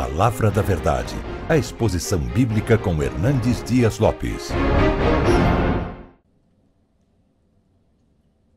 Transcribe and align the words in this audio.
Palavra 0.00 0.48
da 0.48 0.62
Verdade, 0.62 1.16
a 1.48 1.56
exposição 1.56 2.20
bíblica 2.20 2.78
com 2.78 3.02
Hernandes 3.02 3.64
Dias 3.64 3.98
Lopes. 3.98 4.50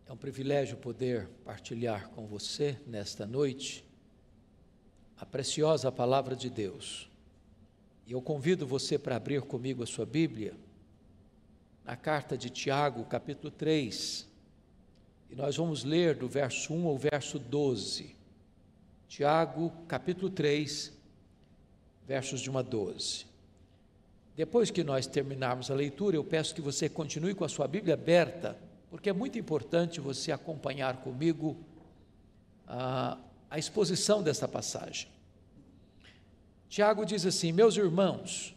É 0.08 0.14
um 0.14 0.16
privilégio 0.16 0.78
poder 0.78 1.28
partilhar 1.44 2.10
com 2.10 2.28
você 2.28 2.78
nesta 2.86 3.26
noite 3.26 3.84
a 5.18 5.26
preciosa 5.26 5.92
palavra 5.92 6.36
de 6.36 6.48
Deus. 6.48 7.10
E 8.06 8.12
eu 8.12 8.22
convido 8.22 8.68
você 8.68 9.00
para 9.00 9.16
abrir 9.16 9.42
comigo 9.42 9.82
a 9.82 9.88
sua 9.88 10.06
Bíblia 10.06 10.54
na 11.84 11.96
carta 11.96 12.38
de 12.38 12.52
Tiago, 12.52 13.04
capítulo 13.06 13.50
3. 13.50 14.30
E 15.32 15.36
nós 15.36 15.58
vamos 15.58 15.84
ler 15.84 16.14
do 16.14 16.30
verso 16.30 16.72
1 16.72 16.88
ao 16.88 17.00
verso 17.00 17.40
12. 17.40 18.16
Tiago, 19.08 19.74
capítulo 19.88 20.30
3, 20.30 21.01
versos 22.12 22.42
de 22.42 22.52
1 22.52 22.58
a 22.58 22.62
12. 22.62 23.26
Depois 24.36 24.70
que 24.70 24.84
nós 24.84 25.08
terminarmos 25.08 25.72
a 25.72 25.74
leitura, 25.74 26.18
eu 26.18 26.24
peço 26.26 26.54
que 26.54 26.60
você 26.60 26.90
continue 26.90 27.34
com 27.34 27.46
a 27.46 27.48
sua 27.48 27.70
Bíblia 27.70 27.94
aberta, 27.94 28.58
porque 28.90 29.10
é 29.10 29.14
muito 29.14 29.40
importante 29.40 30.02
você 30.02 30.30
acompanhar 30.30 30.98
comigo 30.98 31.56
a, 32.68 33.18
a 33.50 33.58
exposição 33.58 34.22
desta 34.22 34.46
passagem. 34.46 35.08
Tiago 36.68 37.06
diz 37.06 37.26
assim: 37.26 37.54
Meus 37.54 37.78
irmãos, 37.78 38.54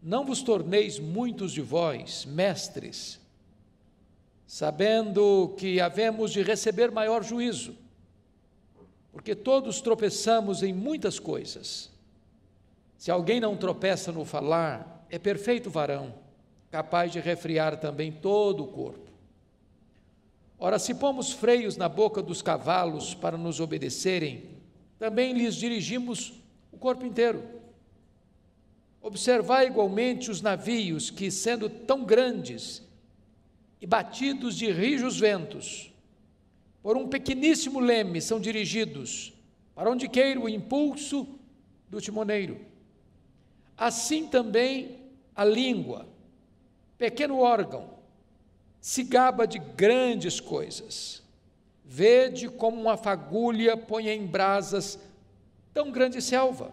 não 0.00 0.24
vos 0.24 0.40
torneis 0.40 1.00
muitos 1.00 1.50
de 1.50 1.62
vós 1.62 2.24
mestres, 2.24 3.18
sabendo 4.46 5.52
que 5.58 5.80
havemos 5.80 6.30
de 6.30 6.44
receber 6.44 6.92
maior 6.92 7.24
juízo 7.24 7.74
porque 9.16 9.34
todos 9.34 9.80
tropeçamos 9.80 10.62
em 10.62 10.74
muitas 10.74 11.18
coisas. 11.18 11.90
Se 12.96 13.10
alguém 13.10 13.40
não 13.40 13.56
tropeça 13.56 14.10
no 14.10 14.24
falar, 14.24 15.06
é 15.10 15.18
perfeito 15.18 15.70
varão, 15.70 16.14
capaz 16.70 17.12
de 17.12 17.20
refriar 17.20 17.78
também 17.78 18.10
todo 18.10 18.64
o 18.64 18.68
corpo. 18.68 19.06
Ora, 20.58 20.78
se 20.78 20.94
pomos 20.94 21.32
freios 21.32 21.76
na 21.76 21.88
boca 21.88 22.22
dos 22.22 22.40
cavalos 22.40 23.14
para 23.14 23.36
nos 23.36 23.60
obedecerem, 23.60 24.56
também 24.98 25.34
lhes 25.34 25.54
dirigimos 25.54 26.32
o 26.72 26.78
corpo 26.78 27.04
inteiro. 27.04 27.44
Observai 29.02 29.66
igualmente 29.66 30.30
os 30.30 30.40
navios 30.40 31.10
que, 31.10 31.30
sendo 31.30 31.68
tão 31.68 32.04
grandes 32.04 32.82
e 33.80 33.86
batidos 33.86 34.56
de 34.56 34.72
rijos 34.72 35.20
ventos, 35.20 35.92
por 36.82 36.96
um 36.96 37.06
pequeníssimo 37.06 37.78
leme 37.78 38.20
são 38.20 38.40
dirigidos 38.40 39.34
para 39.74 39.90
onde 39.90 40.08
queira 40.08 40.40
o 40.40 40.48
impulso 40.48 41.38
do 41.88 42.00
timoneiro. 42.00 42.58
Assim 43.76 44.26
também 44.26 44.98
a 45.34 45.44
língua, 45.44 46.06
pequeno 46.96 47.40
órgão, 47.40 47.90
se 48.80 49.02
gaba 49.02 49.46
de 49.46 49.58
grandes 49.58 50.40
coisas. 50.40 51.22
Vede 51.84 52.48
como 52.48 52.80
uma 52.80 52.96
fagulha 52.96 53.76
põe 53.76 54.08
em 54.08 54.26
brasas 54.26 54.98
tão 55.74 55.90
grande 55.90 56.22
selva. 56.22 56.72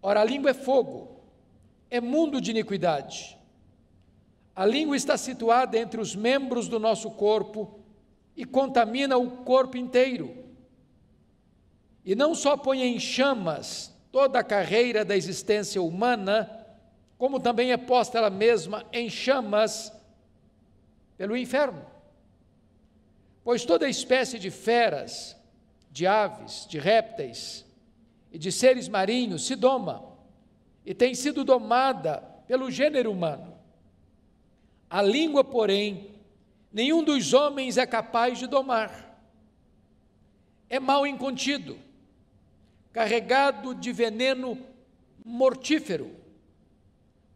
Ora, 0.00 0.20
a 0.20 0.24
língua 0.24 0.50
é 0.50 0.54
fogo, 0.54 1.20
é 1.90 2.00
mundo 2.00 2.40
de 2.40 2.50
iniquidade. 2.50 3.36
A 4.56 4.64
língua 4.64 4.96
está 4.96 5.16
situada 5.16 5.78
entre 5.78 6.00
os 6.00 6.16
membros 6.16 6.68
do 6.68 6.80
nosso 6.80 7.10
corpo 7.10 7.78
e 8.36 8.44
contamina 8.44 9.16
o 9.18 9.30
corpo 9.44 9.76
inteiro. 9.76 10.34
E 12.04 12.14
não 12.14 12.34
só 12.34 12.56
põe 12.56 12.82
em 12.82 12.98
chamas 12.98 13.94
toda 14.10 14.38
a 14.38 14.44
carreira 14.44 15.04
da 15.04 15.16
existência 15.16 15.82
humana, 15.82 16.66
como 17.16 17.40
também 17.40 17.72
é 17.72 17.76
posta 17.76 18.18
ela 18.18 18.30
mesma 18.30 18.84
em 18.92 19.10
chamas 19.10 19.92
pelo 21.16 21.36
inferno. 21.36 21.84
Pois 23.42 23.64
toda 23.64 23.88
espécie 23.88 24.38
de 24.38 24.50
feras, 24.50 25.36
de 25.90 26.06
aves, 26.06 26.66
de 26.68 26.78
répteis 26.78 27.64
e 28.30 28.38
de 28.38 28.52
seres 28.52 28.88
marinhos 28.88 29.46
se 29.46 29.56
doma 29.56 30.16
e 30.84 30.94
tem 30.94 31.14
sido 31.14 31.44
domada 31.44 32.22
pelo 32.46 32.70
gênero 32.70 33.10
humano. 33.10 33.58
A 34.88 35.02
língua, 35.02 35.44
porém, 35.44 36.14
nenhum 36.72 37.02
dos 37.02 37.34
homens 37.34 37.76
é 37.76 37.84
capaz 37.84 38.38
de 38.38 38.46
domar. 38.46 39.20
É 40.70 40.80
mal 40.80 41.06
incontido, 41.06 41.78
carregado 42.92 43.74
de 43.74 43.92
veneno 43.92 44.58
mortífero. 45.24 46.10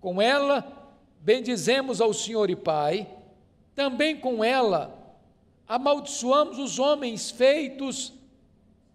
Com 0.00 0.20
ela, 0.20 0.94
bendizemos 1.20 2.00
ao 2.00 2.12
Senhor 2.12 2.50
e 2.50 2.56
Pai, 2.56 3.08
também 3.74 4.18
com 4.18 4.42
ela, 4.42 4.98
amaldiçoamos 5.68 6.58
os 6.58 6.78
homens 6.78 7.30
feitos 7.30 8.12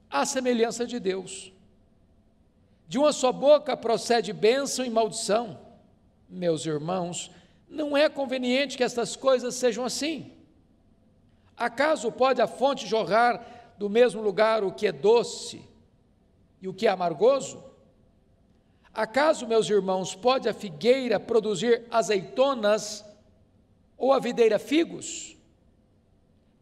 à 0.09 0.25
semelhança 0.25 0.85
de 0.85 0.99
Deus. 0.99 1.51
De 2.87 2.97
uma 2.97 3.11
só 3.11 3.31
boca 3.31 3.75
procede 3.75 4.31
bênção 4.33 4.85
e 4.85 4.89
maldição. 4.89 5.59
Meus 6.29 6.65
irmãos, 6.65 7.31
não 7.69 7.95
é 7.95 8.09
conveniente 8.09 8.77
que 8.77 8.83
estas 8.83 9.15
coisas 9.15 9.55
sejam 9.55 9.83
assim. 9.83 10.31
Acaso 11.55 12.11
pode 12.11 12.41
a 12.41 12.47
fonte 12.47 12.85
jorrar 12.85 13.73
do 13.77 13.89
mesmo 13.89 14.21
lugar 14.21 14.63
o 14.63 14.71
que 14.71 14.87
é 14.87 14.91
doce 14.91 15.61
e 16.61 16.67
o 16.67 16.73
que 16.73 16.87
é 16.87 16.89
amargoso? 16.89 17.63
Acaso, 18.93 19.45
meus 19.45 19.69
irmãos, 19.69 20.15
pode 20.15 20.49
a 20.49 20.53
figueira 20.53 21.19
produzir 21.19 21.85
azeitonas 21.91 23.05
ou 23.97 24.11
a 24.11 24.19
videira 24.19 24.57
figos? 24.57 25.37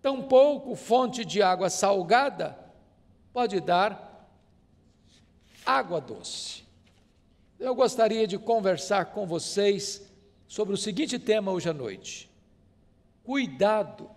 Tampouco 0.02 0.76
fonte 0.76 1.24
de 1.24 1.42
água 1.42 1.70
salgada 1.70 2.66
pode 3.36 3.60
dar 3.60 4.30
água 5.66 6.00
doce. 6.00 6.64
Eu 7.60 7.74
gostaria 7.74 8.28
de 8.28 8.38
conversar 8.38 9.08
com 9.08 9.26
vocês 9.26 10.10
sobre 10.48 10.74
o 10.74 10.78
seguinte 10.78 11.18
tema 11.18 11.52
hoje 11.52 11.70
à 11.70 11.74
noite: 11.74 12.30
cuidado, 13.24 14.10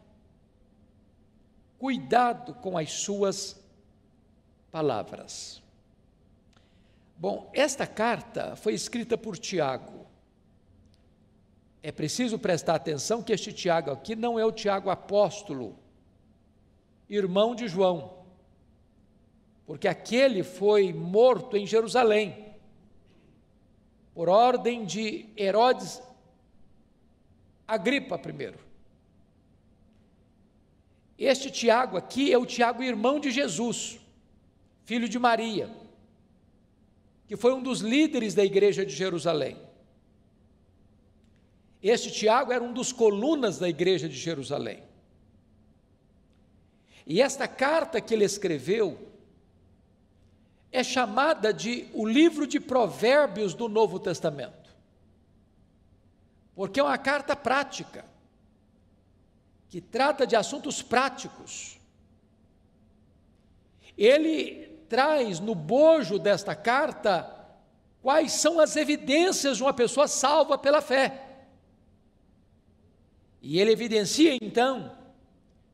cuidado 1.78 2.54
com 2.54 2.76
as 2.76 2.92
suas 2.92 3.60
palavras. 4.70 5.62
Bom, 7.18 7.50
esta 7.52 7.84
carta 7.84 8.54
foi 8.54 8.74
escrita 8.74 9.18
por 9.18 9.36
Tiago. 9.36 10.06
É 11.82 11.90
preciso 11.90 12.38
prestar 12.38 12.76
atenção 12.76 13.22
que 13.22 13.32
este 13.32 13.52
Tiago 13.52 13.90
aqui 13.90 14.14
não 14.14 14.38
é 14.38 14.44
o 14.44 14.52
Tiago 14.52 14.88
apóstolo, 14.88 15.76
irmão 17.08 17.56
de 17.56 17.66
João, 17.66 18.24
porque 19.66 19.88
aquele 19.88 20.44
foi 20.44 20.92
morto 20.92 21.56
em 21.56 21.66
Jerusalém, 21.66 22.54
por 24.14 24.28
ordem 24.28 24.84
de 24.84 25.28
Herodes 25.36 26.00
Agripa 27.66 28.16
primeiro. 28.16 28.58
Este 31.18 31.50
Tiago 31.50 31.96
aqui 31.96 32.32
é 32.32 32.38
o 32.38 32.46
Tiago, 32.46 32.82
irmão 32.82 33.18
de 33.18 33.30
Jesus, 33.32 34.00
filho 34.84 35.08
de 35.08 35.18
Maria, 35.18 35.68
que 37.28 37.36
foi 37.36 37.52
um 37.52 37.62
dos 37.62 37.80
líderes 37.80 38.34
da 38.34 38.44
igreja 38.44 38.84
de 38.84 38.92
Jerusalém. 38.92 39.56
Este 41.80 42.10
Tiago 42.10 42.50
era 42.50 42.64
um 42.64 42.72
dos 42.72 42.90
colunas 42.90 43.58
da 43.58 43.68
igreja 43.68 44.08
de 44.08 44.16
Jerusalém. 44.16 44.82
E 47.06 47.22
esta 47.22 47.46
carta 47.46 48.00
que 48.00 48.12
ele 48.12 48.24
escreveu 48.24 48.98
é 50.72 50.82
chamada 50.82 51.54
de 51.54 51.86
o 51.94 52.04
livro 52.04 52.46
de 52.46 52.58
Provérbios 52.58 53.54
do 53.54 53.68
Novo 53.68 54.00
Testamento 54.00 54.58
porque 56.58 56.80
é 56.80 56.82
uma 56.82 56.98
carta 56.98 57.36
prática, 57.36 58.04
que 59.68 59.80
trata 59.80 60.26
de 60.26 60.34
assuntos 60.34 60.82
práticos. 60.82 61.78
Ele 63.96 64.67
traz 64.88 65.40
no 65.40 65.54
bojo 65.54 66.18
desta 66.18 66.54
carta 66.54 67.34
quais 68.02 68.32
são 68.32 68.58
as 68.58 68.76
evidências 68.76 69.56
de 69.58 69.62
uma 69.62 69.74
pessoa 69.74 70.08
salva 70.08 70.56
pela 70.56 70.80
fé. 70.80 71.24
E 73.40 73.60
ele 73.60 73.72
evidencia 73.72 74.36
então 74.40 74.96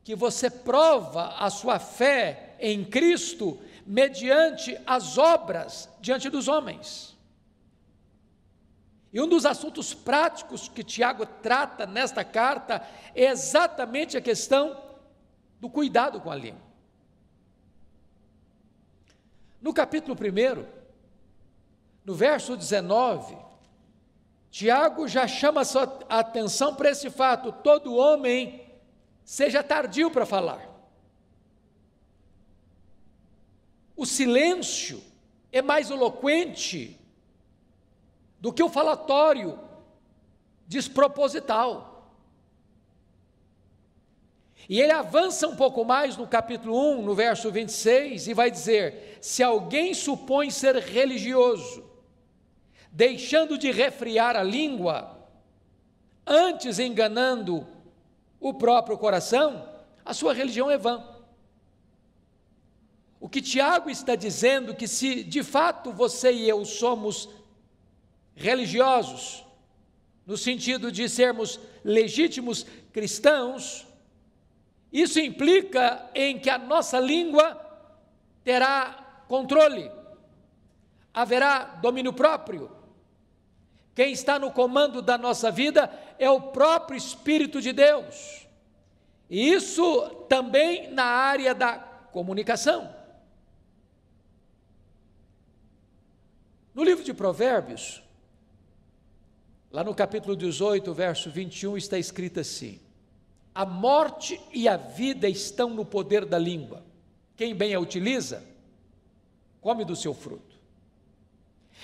que 0.02 0.14
você 0.14 0.50
prova 0.50 1.34
a 1.38 1.48
sua 1.48 1.78
fé 1.78 2.56
em 2.60 2.84
Cristo 2.84 3.58
mediante 3.86 4.78
as 4.86 5.16
obras 5.18 5.88
diante 6.00 6.28
dos 6.28 6.48
homens. 6.48 7.14
E 9.12 9.20
um 9.20 9.28
dos 9.28 9.46
assuntos 9.46 9.94
práticos 9.94 10.68
que 10.68 10.82
Tiago 10.82 11.24
trata 11.24 11.86
nesta 11.86 12.24
carta 12.24 12.84
é 13.14 13.26
exatamente 13.26 14.16
a 14.16 14.20
questão 14.20 14.76
do 15.60 15.70
cuidado 15.70 16.20
com 16.20 16.30
a 16.30 16.34
língua. 16.34 16.73
No 19.64 19.72
capítulo 19.72 20.14
1, 20.14 20.66
no 22.04 22.14
verso 22.14 22.54
19, 22.54 23.34
Tiago 24.50 25.08
já 25.08 25.26
chama 25.26 25.62
a 25.62 25.64
sua 25.64 25.84
atenção 26.06 26.74
para 26.74 26.90
esse 26.90 27.08
fato: 27.08 27.50
todo 27.50 27.94
homem 27.94 28.62
seja 29.24 29.62
tardio 29.62 30.10
para 30.10 30.26
falar. 30.26 30.68
O 33.96 34.04
silêncio 34.04 35.02
é 35.50 35.62
mais 35.62 35.88
eloquente 35.88 37.00
do 38.38 38.52
que 38.52 38.62
o 38.62 38.68
falatório 38.68 39.58
desproposital. 40.66 41.93
E 44.68 44.80
ele 44.80 44.92
avança 44.92 45.46
um 45.46 45.56
pouco 45.56 45.84
mais 45.84 46.16
no 46.16 46.26
capítulo 46.26 46.98
1, 46.98 47.02
no 47.02 47.14
verso 47.14 47.50
26, 47.50 48.28
e 48.28 48.34
vai 48.34 48.50
dizer: 48.50 49.18
Se 49.20 49.42
alguém 49.42 49.92
supõe 49.92 50.50
ser 50.50 50.76
religioso, 50.76 51.84
deixando 52.90 53.58
de 53.58 53.70
refriar 53.70 54.36
a 54.36 54.42
língua, 54.42 55.28
antes 56.26 56.78
enganando 56.78 57.66
o 58.40 58.54
próprio 58.54 58.96
coração, 58.96 59.68
a 60.04 60.14
sua 60.14 60.32
religião 60.32 60.70
é 60.70 60.78
vã. 60.78 61.04
O 63.20 63.28
que 63.28 63.40
Tiago 63.40 63.88
está 63.88 64.14
dizendo 64.14 64.74
que 64.74 64.86
se 64.86 65.22
de 65.24 65.42
fato 65.42 65.90
você 65.92 66.30
e 66.30 66.48
eu 66.48 66.64
somos 66.64 67.28
religiosos, 68.34 69.44
no 70.26 70.36
sentido 70.36 70.92
de 70.92 71.08
sermos 71.08 71.58
legítimos 71.82 72.66
cristãos, 72.92 73.83
isso 74.94 75.18
implica 75.18 76.08
em 76.14 76.38
que 76.38 76.48
a 76.48 76.56
nossa 76.56 77.00
língua 77.00 77.60
terá 78.44 79.24
controle, 79.26 79.90
haverá 81.12 81.64
domínio 81.64 82.12
próprio. 82.12 82.70
Quem 83.92 84.12
está 84.12 84.38
no 84.38 84.52
comando 84.52 85.02
da 85.02 85.18
nossa 85.18 85.50
vida 85.50 85.90
é 86.16 86.30
o 86.30 86.40
próprio 86.40 86.96
Espírito 86.96 87.60
de 87.60 87.72
Deus. 87.72 88.46
E 89.28 89.52
isso 89.52 90.10
também 90.28 90.88
na 90.92 91.04
área 91.04 91.52
da 91.52 91.76
comunicação. 92.12 92.94
No 96.72 96.84
livro 96.84 97.02
de 97.02 97.12
Provérbios, 97.12 98.00
lá 99.72 99.82
no 99.82 99.92
capítulo 99.92 100.36
18, 100.36 100.94
verso 100.94 101.30
21, 101.30 101.76
está 101.76 101.98
escrito 101.98 102.38
assim: 102.38 102.83
a 103.54 103.64
morte 103.64 104.40
e 104.52 104.66
a 104.66 104.76
vida 104.76 105.28
estão 105.28 105.70
no 105.70 105.84
poder 105.84 106.24
da 106.24 106.38
língua. 106.38 106.82
Quem 107.36 107.54
bem 107.54 107.72
a 107.72 107.80
utiliza, 107.80 108.42
come 109.60 109.84
do 109.84 109.94
seu 109.94 110.12
fruto. 110.12 110.54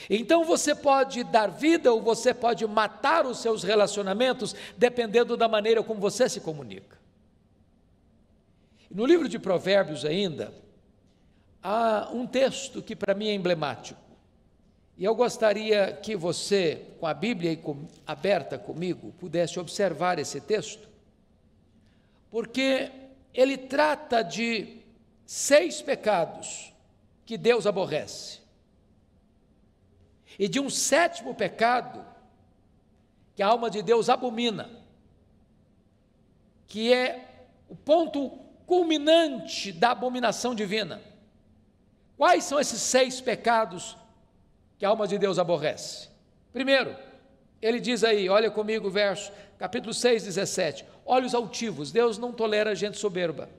Então 0.08 0.44
você 0.44 0.74
pode 0.74 1.22
dar 1.24 1.48
vida 1.48 1.92
ou 1.92 2.02
você 2.02 2.34
pode 2.34 2.66
matar 2.66 3.24
os 3.24 3.38
seus 3.38 3.62
relacionamentos, 3.62 4.54
dependendo 4.76 5.36
da 5.36 5.46
maneira 5.46 5.82
como 5.82 6.00
você 6.00 6.28
se 6.28 6.40
comunica. 6.40 6.98
No 8.90 9.06
livro 9.06 9.28
de 9.28 9.38
Provérbios, 9.38 10.04
ainda, 10.04 10.52
há 11.62 12.10
um 12.12 12.26
texto 12.26 12.82
que 12.82 12.96
para 12.96 13.14
mim 13.14 13.28
é 13.28 13.34
emblemático. 13.34 14.00
E 14.98 15.04
eu 15.04 15.14
gostaria 15.14 15.92
que 15.92 16.16
você, 16.16 16.86
com 16.98 17.06
a 17.06 17.14
Bíblia 17.14 17.58
aberta 18.06 18.58
comigo, 18.58 19.14
pudesse 19.18 19.58
observar 19.60 20.18
esse 20.18 20.40
texto 20.40 20.89
porque 22.30 22.90
ele 23.34 23.56
trata 23.56 24.22
de 24.22 24.82
seis 25.26 25.82
pecados 25.82 26.72
que 27.24 27.36
Deus 27.36 27.66
aborrece, 27.66 28.40
e 30.38 30.48
de 30.48 30.58
um 30.58 30.70
sétimo 30.70 31.34
pecado 31.34 32.04
que 33.34 33.42
a 33.42 33.46
alma 33.46 33.70
de 33.70 33.82
Deus 33.82 34.08
abomina, 34.08 34.70
que 36.66 36.92
é 36.92 37.46
o 37.68 37.76
ponto 37.76 38.30
culminante 38.66 39.72
da 39.72 39.90
abominação 39.90 40.54
divina. 40.54 41.02
Quais 42.16 42.44
são 42.44 42.60
esses 42.60 42.80
seis 42.80 43.20
pecados 43.20 43.96
que 44.78 44.84
a 44.84 44.88
alma 44.88 45.08
de 45.08 45.18
Deus 45.18 45.38
aborrece? 45.38 46.08
Primeiro, 46.52 46.96
ele 47.60 47.80
diz 47.80 48.02
aí, 48.02 48.28
olha 48.28 48.50
comigo 48.50 48.88
o 48.88 48.90
verso, 48.90 49.30
capítulo 49.58 49.92
6, 49.92 50.24
17: 50.24 50.84
olhos 51.04 51.34
altivos, 51.34 51.92
Deus 51.92 52.16
não 52.16 52.32
tolera 52.32 52.74
gente 52.74 52.98
soberba. 52.98 53.50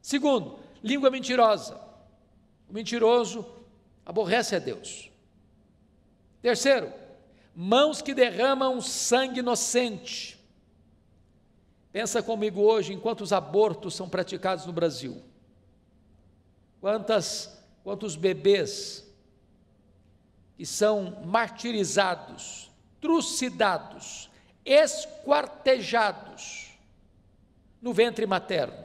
Segundo, 0.00 0.58
língua 0.82 1.10
mentirosa. 1.10 1.80
O 2.68 2.72
mentiroso 2.72 3.46
aborrece 4.04 4.56
a 4.56 4.58
Deus. 4.58 5.10
Terceiro, 6.42 6.92
mãos 7.54 8.02
que 8.02 8.12
derramam 8.12 8.80
sangue 8.80 9.40
inocente. 9.40 10.38
Pensa 11.92 12.22
comigo 12.22 12.60
hoje 12.60 12.92
em 12.92 12.98
quantos 12.98 13.32
abortos 13.32 13.94
são 13.94 14.08
praticados 14.08 14.66
no 14.66 14.72
Brasil. 14.72 15.22
Quantas, 16.80 17.62
quantos 17.84 18.16
bebês 18.16 19.06
que 20.56 20.66
são 20.66 21.22
martirizados, 21.24 22.71
trucidados, 23.02 24.30
esquartejados 24.64 26.70
no 27.82 27.92
ventre 27.92 28.24
materno 28.24 28.82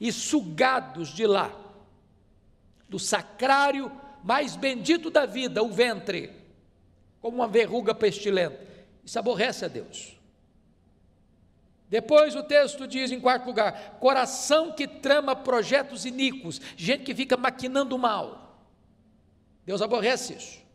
e 0.00 0.10
sugados 0.10 1.10
de 1.10 1.26
lá, 1.26 1.54
do 2.88 2.98
sacrário 2.98 3.92
mais 4.24 4.56
bendito 4.56 5.10
da 5.10 5.26
vida, 5.26 5.62
o 5.62 5.70
ventre, 5.70 6.32
como 7.20 7.36
uma 7.36 7.46
verruga 7.46 7.94
pestilenta. 7.94 8.66
Isso 9.04 9.18
aborrece 9.18 9.64
a 9.64 9.68
Deus. 9.68 10.16
Depois 11.88 12.34
o 12.34 12.42
texto 12.42 12.88
diz, 12.88 13.12
em 13.12 13.20
quarto 13.20 13.46
lugar, 13.46 13.98
coração 14.00 14.72
que 14.72 14.88
trama 14.88 15.36
projetos 15.36 16.04
iníquos, 16.04 16.60
gente 16.76 17.04
que 17.04 17.14
fica 17.14 17.36
maquinando 17.36 17.96
mal. 17.96 18.58
Deus 19.64 19.80
aborrece 19.80 20.34
isso. 20.34 20.65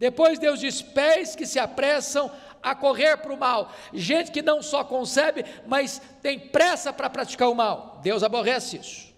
Depois 0.00 0.38
Deus 0.38 0.58
diz: 0.58 0.80
pés 0.80 1.36
que 1.36 1.46
se 1.46 1.58
apressam 1.58 2.32
a 2.62 2.74
correr 2.74 3.18
para 3.18 3.32
o 3.32 3.38
mal. 3.38 3.72
Gente 3.92 4.30
que 4.30 4.42
não 4.42 4.62
só 4.62 4.82
concebe, 4.82 5.44
mas 5.66 6.00
tem 6.22 6.38
pressa 6.38 6.92
para 6.92 7.10
praticar 7.10 7.50
o 7.50 7.54
mal. 7.54 8.00
Deus 8.02 8.22
aborrece 8.22 8.78
isso. 8.78 9.10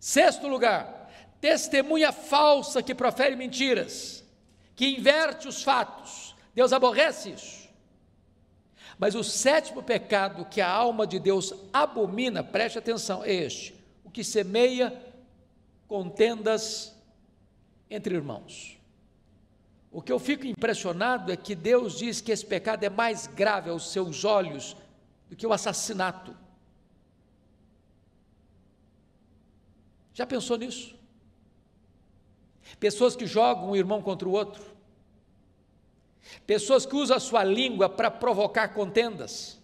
Sexto 0.00 0.48
lugar, 0.48 1.10
testemunha 1.40 2.12
falsa 2.12 2.82
que 2.82 2.94
profere 2.94 3.36
mentiras, 3.36 4.24
que 4.74 4.86
inverte 4.96 5.46
os 5.46 5.62
fatos. 5.62 6.34
Deus 6.54 6.72
aborrece 6.72 7.30
isso. 7.30 7.68
Mas 8.98 9.14
o 9.14 9.22
sétimo 9.22 9.82
pecado 9.82 10.46
que 10.46 10.60
a 10.60 10.70
alma 10.70 11.06
de 11.06 11.18
Deus 11.18 11.54
abomina, 11.72 12.42
preste 12.42 12.78
atenção, 12.78 13.22
é 13.22 13.32
este: 13.32 13.74
o 14.02 14.10
que 14.10 14.24
semeia 14.24 14.98
contendas 15.86 16.96
entre 17.90 18.14
irmãos. 18.14 18.77
O 19.90 20.02
que 20.02 20.12
eu 20.12 20.18
fico 20.18 20.46
impressionado 20.46 21.32
é 21.32 21.36
que 21.36 21.54
Deus 21.54 21.98
diz 21.98 22.20
que 22.20 22.30
esse 22.30 22.44
pecado 22.44 22.84
é 22.84 22.90
mais 22.90 23.26
grave 23.26 23.70
aos 23.70 23.90
seus 23.90 24.24
olhos 24.24 24.76
do 25.28 25.36
que 25.36 25.46
o 25.46 25.52
assassinato. 25.52 26.36
Já 30.12 30.26
pensou 30.26 30.58
nisso? 30.58 30.94
Pessoas 32.78 33.16
que 33.16 33.26
jogam 33.26 33.70
um 33.70 33.76
irmão 33.76 34.02
contra 34.02 34.28
o 34.28 34.32
outro, 34.32 34.62
pessoas 36.46 36.84
que 36.84 36.94
usam 36.94 37.16
a 37.16 37.20
sua 37.20 37.42
língua 37.42 37.88
para 37.88 38.10
provocar 38.10 38.68
contendas, 38.68 39.58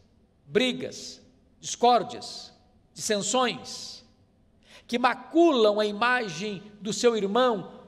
brigas, 0.46 1.20
discórdias, 1.60 2.52
dissensões, 2.94 4.04
que 4.86 4.98
maculam 4.98 5.80
a 5.80 5.86
imagem 5.86 6.62
do 6.80 6.92
seu 6.92 7.16
irmão 7.16 7.82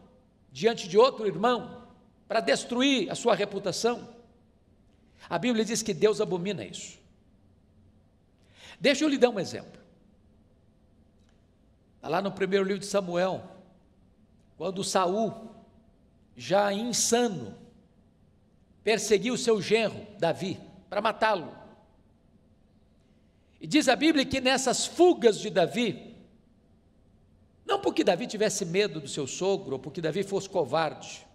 diante 0.51 0.89
de 0.89 0.99
outro 0.99 1.27
irmão, 1.27 1.86
para 2.29 2.41
destruir 2.41 3.11
a 3.11 3.15
sua 3.15 3.35
reputação. 3.35 4.09
A 5.29 5.39
Bíblia 5.39 5.65
diz 5.65 5.83
que 5.83 5.95
Deus 5.95 6.21
abomina 6.21 6.65
isso. 6.65 6.99
Deixa 8.81 9.05
eu 9.05 9.09
lhe 9.09 9.19
dar 9.19 9.31
um 9.31 9.41
exemplo. 9.41 9.81
Está 11.97 12.09
lá 12.09 12.23
no 12.23 12.31
primeiro 12.31 12.65
livro 12.65 12.81
de 12.81 12.87
Samuel, 12.87 13.43
quando 14.57 14.85
Saul, 14.85 15.51
já 16.37 16.73
insano, 16.73 17.57
perseguiu 18.85 19.37
seu 19.37 19.61
genro, 19.61 20.07
Davi, 20.19 20.61
para 20.89 21.01
matá-lo. 21.01 21.53
E 23.61 23.67
diz 23.67 23.89
a 23.89 23.97
Bíblia 23.97 24.25
que 24.25 24.41
nessas 24.41 24.87
fugas 24.87 25.41
de 25.41 25.51
Davi, 25.51 26.15
não 27.65 27.81
porque 27.81 28.05
Davi 28.05 28.27
tivesse 28.27 28.65
medo 28.65 29.01
do 29.01 29.09
seu 29.09 29.27
sogro, 29.27 29.73
ou 29.73 29.79
porque 29.79 30.01
Davi 30.01 30.23
fosse 30.23 30.49
covarde, 30.49 31.26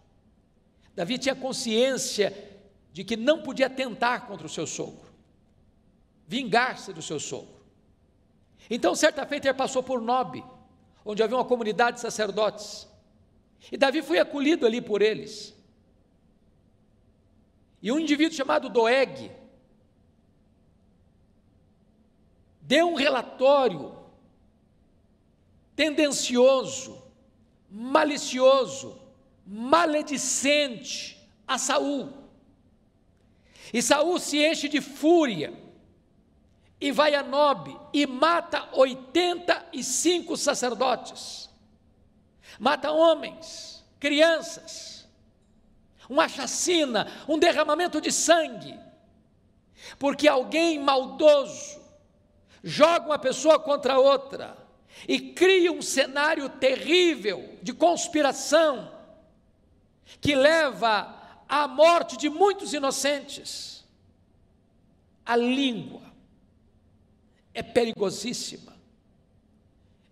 Davi 0.95 1.17
tinha 1.17 1.35
consciência 1.35 2.51
de 2.91 3.03
que 3.03 3.15
não 3.15 3.41
podia 3.41 3.69
tentar 3.69 4.27
contra 4.27 4.45
o 4.45 4.49
seu 4.49 4.67
sogro, 4.67 5.09
vingar-se 6.27 6.91
do 6.91 7.01
seu 7.01 7.19
sogro. 7.19 7.61
Então, 8.69 8.95
certa 8.95 9.25
feita, 9.25 9.47
ele 9.47 9.57
passou 9.57 9.81
por 9.81 10.01
Nob, 10.01 10.43
onde 11.05 11.23
havia 11.23 11.37
uma 11.37 11.45
comunidade 11.45 11.95
de 11.95 12.01
sacerdotes. 12.01 12.87
E 13.71 13.77
Davi 13.77 14.01
foi 14.01 14.19
acolhido 14.19 14.65
ali 14.65 14.81
por 14.81 15.01
eles. 15.01 15.53
E 17.81 17.91
um 17.91 17.99
indivíduo 17.99 18.35
chamado 18.35 18.69
Doeg 18.69 19.31
deu 22.61 22.89
um 22.89 22.95
relatório 22.95 23.97
tendencioso, 25.75 27.01
malicioso, 27.69 29.01
maledicente 29.45 31.17
a 31.47 31.57
Saul. 31.57 32.11
E 33.73 33.81
Saul 33.81 34.19
se 34.19 34.45
enche 34.45 34.67
de 34.67 34.81
fúria 34.81 35.53
e 36.79 36.91
vai 36.91 37.13
a 37.15 37.23
Nob 37.23 37.77
e 37.93 38.05
mata 38.07 38.67
85 38.73 40.35
sacerdotes. 40.35 41.49
Mata 42.59 42.91
homens, 42.91 43.83
crianças. 43.99 45.07
Uma 46.09 46.27
chacina, 46.27 47.07
um 47.27 47.39
derramamento 47.39 48.01
de 48.01 48.11
sangue. 48.11 48.77
Porque 49.97 50.27
alguém 50.27 50.79
maldoso 50.79 51.79
joga 52.63 53.05
uma 53.05 53.19
pessoa 53.19 53.59
contra 53.59 53.99
outra 53.99 54.57
e 55.07 55.19
cria 55.19 55.71
um 55.71 55.81
cenário 55.81 56.49
terrível 56.49 57.57
de 57.61 57.73
conspiração 57.73 59.00
que 60.19 60.35
leva 60.35 61.41
à 61.47 61.67
morte 61.67 62.17
de 62.17 62.29
muitos 62.29 62.73
inocentes. 62.73 63.85
A 65.25 65.35
língua 65.35 66.01
é 67.53 67.61
perigosíssima. 67.61 68.71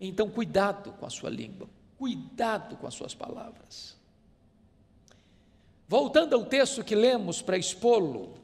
Então, 0.00 0.30
cuidado 0.30 0.92
com 0.92 1.04
a 1.04 1.10
sua 1.10 1.28
língua, 1.28 1.68
cuidado 1.98 2.76
com 2.76 2.86
as 2.86 2.94
suas 2.94 3.14
palavras. 3.14 3.96
Voltando 5.86 6.36
ao 6.36 6.44
texto 6.44 6.84
que 6.84 6.94
lemos 6.94 7.42
para 7.42 7.58
expô-lo, 7.58 8.34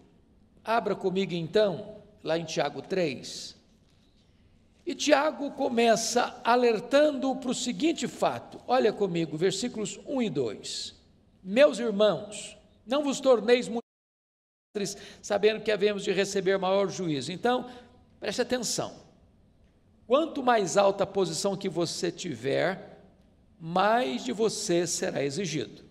abra 0.65 0.95
comigo 0.97 1.33
então, 1.33 1.99
lá 2.23 2.37
em 2.37 2.45
Tiago 2.45 2.83
3. 2.83 3.57
E 4.85 4.95
Tiago 4.95 5.51
começa 5.53 6.41
alertando 6.45 7.35
para 7.37 7.51
o 7.51 7.55
seguinte 7.55 8.07
fato: 8.07 8.61
olha 8.67 8.93
comigo, 8.93 9.37
versículos 9.37 9.99
1 10.07 10.23
e 10.23 10.31
2. 10.31 10.96
Meus 11.49 11.79
irmãos, 11.79 12.59
não 12.85 13.05
vos 13.05 13.21
torneis 13.21 13.69
muito 13.69 13.85
sabendo 15.23 15.62
que 15.62 15.71
havemos 15.71 16.03
de 16.03 16.11
receber 16.11 16.59
maior 16.59 16.88
juízo. 16.88 17.31
Então, 17.31 17.71
preste 18.19 18.43
atenção. 18.43 19.00
Quanto 20.09 20.43
mais 20.43 20.76
alta 20.76 21.05
a 21.05 21.07
posição 21.07 21.57
que 21.57 21.69
você 21.69 22.11
tiver, 22.11 23.00
mais 23.61 24.25
de 24.25 24.33
você 24.33 24.88
será 24.88 25.23
exigido. 25.23 25.85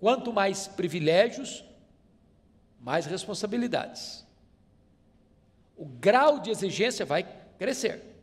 Quanto 0.00 0.32
mais 0.32 0.66
privilégios, 0.66 1.64
mais 2.80 3.06
responsabilidades. 3.06 4.26
O 5.76 5.86
grau 5.86 6.40
de 6.40 6.50
exigência 6.50 7.06
vai 7.06 7.22
crescer. 7.58 8.13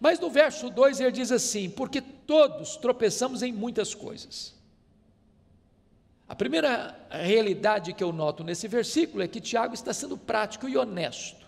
Mas 0.00 0.18
no 0.18 0.30
verso 0.30 0.70
2 0.70 1.00
ele 1.00 1.12
diz 1.12 1.30
assim: 1.30 1.70
Porque 1.70 2.00
todos 2.00 2.76
tropeçamos 2.76 3.42
em 3.42 3.52
muitas 3.52 3.94
coisas. 3.94 4.54
A 6.28 6.34
primeira 6.34 6.98
realidade 7.10 7.92
que 7.92 8.02
eu 8.02 8.12
noto 8.12 8.42
nesse 8.42 8.66
versículo 8.66 9.22
é 9.22 9.28
que 9.28 9.40
Tiago 9.40 9.74
está 9.74 9.92
sendo 9.92 10.16
prático 10.16 10.68
e 10.68 10.76
honesto. 10.76 11.46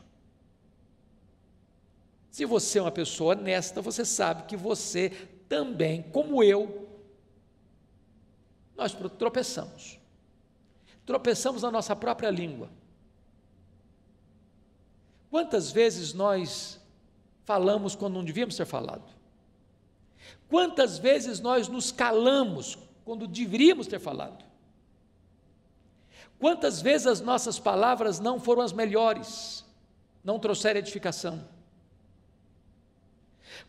Se 2.31 2.45
você 2.45 2.79
é 2.79 2.83
uma 2.83 2.91
pessoa 2.91 3.35
honesta, 3.35 3.81
você 3.81 4.05
sabe 4.05 4.43
que 4.43 4.57
você 4.57 5.11
também, 5.49 6.03
como 6.03 6.43
eu, 6.43 6.89
nós 8.77 8.95
tropeçamos. 9.19 9.99
Tropeçamos 11.07 11.63
na 11.63 11.71
nossa 11.71 11.95
própria 11.95 12.31
língua. 12.31 12.69
Quantas 15.31 15.71
vezes 15.71 16.13
nós 16.13 16.81
falamos 17.45 17.95
quando 17.95 18.15
não 18.15 18.25
devíamos 18.25 18.57
ter 18.57 18.67
falado? 18.67 19.05
Quantas 20.49 20.99
vezes 20.99 21.41
nós 21.41 21.69
nos 21.69 21.91
calamos 21.91 22.79
quando 23.05 23.27
deveríamos 23.27 23.87
ter 23.87 23.99
falado? 23.99 24.45
Quantas 26.39 26.83
vezes 26.83 27.07
as 27.07 27.21
nossas 27.21 27.59
palavras 27.59 28.21
não 28.21 28.39
foram 28.39 28.63
as 28.63 28.73
melhores, 28.73 29.65
não 30.23 30.39
trouxeram 30.39 30.79
edificação? 30.79 31.47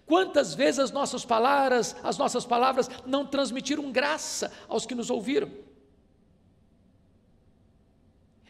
Quantas 0.05 0.53
vezes 0.53 0.79
as 0.79 0.91
nossas 0.91 1.25
palavras, 1.25 1.95
as 2.03 2.17
nossas 2.17 2.45
palavras 2.45 2.89
não 3.05 3.25
transmitiram 3.25 3.91
graça 3.91 4.51
aos 4.67 4.85
que 4.85 4.95
nos 4.95 5.09
ouviram? 5.09 5.49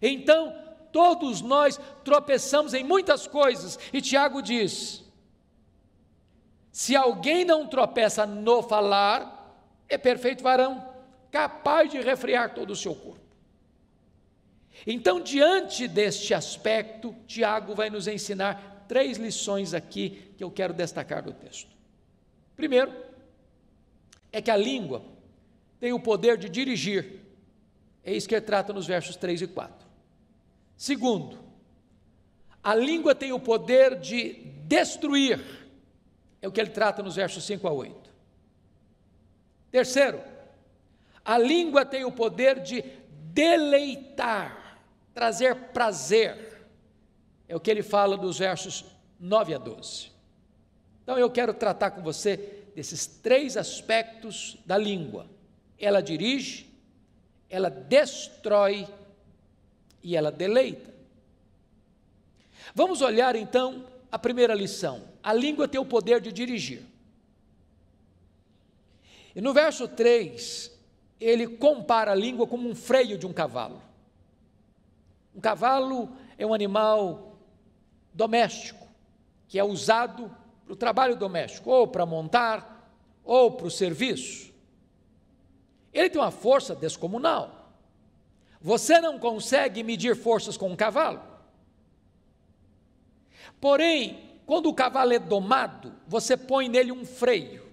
Então, 0.02 0.54
todos 0.92 1.42
nós 1.42 1.80
tropeçamos 2.04 2.74
em 2.74 2.84
muitas 2.84 3.28
coisas, 3.28 3.80
e 3.94 4.02
Tiago 4.02 4.42
diz: 4.42 5.05
se 6.76 6.94
alguém 6.94 7.46
não 7.46 7.66
tropeça 7.66 8.26
no 8.26 8.62
falar, 8.62 9.58
é 9.88 9.98
perfeito 9.98 10.44
varão, 10.44 10.86
capaz 11.32 11.90
de 11.90 12.02
refrear 12.02 12.54
todo 12.54 12.72
o 12.72 12.76
seu 12.76 12.94
corpo. 12.94 13.24
Então, 14.86 15.22
diante 15.22 15.88
deste 15.88 16.34
aspecto, 16.34 17.16
Tiago 17.26 17.74
vai 17.74 17.90
nos 17.90 18.10
ensinar 18.10 18.84
três 18.90 19.18
lições 19.18 19.74
aqui 19.74 20.34
que 20.38 20.44
eu 20.44 20.52
quero 20.52 20.74
destacar 20.74 21.24
do 21.24 21.32
texto. 21.32 21.72
Primeiro, 22.58 22.94
é 24.30 24.42
que 24.42 24.52
a 24.52 24.58
língua 24.58 25.02
tem 25.80 25.94
o 25.94 26.00
poder 26.00 26.38
de 26.38 26.50
dirigir, 26.50 27.22
é 28.04 28.14
isso 28.14 28.28
que 28.28 28.42
trata 28.42 28.74
nos 28.74 28.86
versos 28.86 29.16
3 29.16 29.44
e 29.44 29.48
4. 29.48 29.88
Segundo, 30.76 31.40
a 32.62 32.76
língua 32.76 33.16
tem 33.16 33.32
o 33.32 33.40
poder 33.40 33.98
de 33.98 34.34
destruir, 34.68 35.65
é 36.46 36.48
o 36.48 36.52
que 36.52 36.62
ele 36.62 36.70
trata 36.70 37.02
nos 37.02 37.16
versos 37.16 37.44
5 37.44 37.68
a 37.68 37.72
8. 37.72 38.14
Terceiro, 39.72 40.22
a 41.24 41.40
língua 41.40 41.84
tem 41.84 42.06
o 42.06 42.12
poder 42.12 42.60
de 42.60 42.84
deleitar, 43.34 44.80
trazer 45.12 45.56
prazer, 45.74 46.68
é 47.50 47.56
o 47.56 47.60
que 47.60 47.72
ele 47.72 47.82
fala 47.82 48.16
dos 48.16 48.38
versos 48.38 48.86
9 49.20 49.56
a 49.56 49.58
12. 49.58 50.12
Então 51.02 51.18
eu 51.18 51.32
quero 51.32 51.52
tratar 51.52 51.90
com 51.90 52.04
você 52.04 52.38
desses 52.76 53.08
três 53.08 53.58
aspectos 53.58 54.56
da 54.68 54.78
língua. 54.78 55.28
Ela 55.80 56.00
dirige, 56.00 56.70
ela 57.50 57.72
destrói 57.72 58.88
e 60.04 60.16
ela 60.16 60.32
deleita. 60.32 60.94
Vamos 62.76 63.02
olhar 63.02 63.36
então 63.36 63.88
a 64.12 64.20
primeira 64.20 64.54
lição. 64.54 65.15
A 65.26 65.34
língua 65.34 65.68
tem 65.68 65.82
o 65.82 65.86
poder 65.86 66.22
de 66.22 66.32
dirigir. 66.32 66.84
E 69.36 69.42
no 69.42 69.56
verso 69.56 69.88
3, 69.88 70.72
ele 71.20 71.48
compara 71.48 72.12
a 72.12 72.16
língua 72.16 72.46
como 72.46 72.70
um 72.70 72.76
freio 72.76 73.18
de 73.18 73.26
um 73.26 73.34
cavalo. 73.34 73.82
Um 75.36 75.42
cavalo 75.42 76.16
é 76.38 76.46
um 76.46 76.54
animal 76.54 77.40
doméstico, 78.14 78.88
que 79.48 79.58
é 79.58 79.64
usado 79.64 80.30
para 80.64 80.74
o 80.74 80.76
trabalho 80.76 81.16
doméstico, 81.16 81.72
ou 81.72 81.88
para 81.88 82.06
montar, 82.06 82.88
ou 83.24 83.52
para 83.54 83.66
o 83.66 83.72
serviço. 83.72 84.54
Ele 85.92 86.08
tem 86.08 86.22
uma 86.22 86.30
força 86.30 86.76
descomunal. 86.76 87.74
Você 88.62 89.02
não 89.02 89.18
consegue 89.18 89.82
medir 89.82 90.16
forças 90.16 90.56
com 90.56 90.70
um 90.70 90.76
cavalo. 90.76 91.20
Porém, 93.60 94.35
quando 94.46 94.70
o 94.70 94.74
cavalo 94.74 95.14
é 95.14 95.20
domado, 95.20 95.94
você 96.08 96.38
põe 96.38 96.70
nele 96.70 96.92
um 96.92 97.04
freio. 97.04 97.66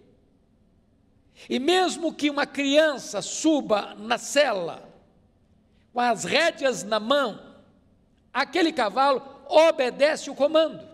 E 1.48 1.58
mesmo 1.58 2.14
que 2.14 2.30
uma 2.30 2.46
criança 2.46 3.20
suba 3.20 3.94
na 3.94 4.16
cela, 4.16 4.88
com 5.92 6.00
as 6.00 6.24
rédeas 6.24 6.82
na 6.82 6.98
mão, 6.98 7.56
aquele 8.32 8.72
cavalo 8.72 9.22
obedece 9.48 10.30
o 10.30 10.34
comando. 10.34 10.88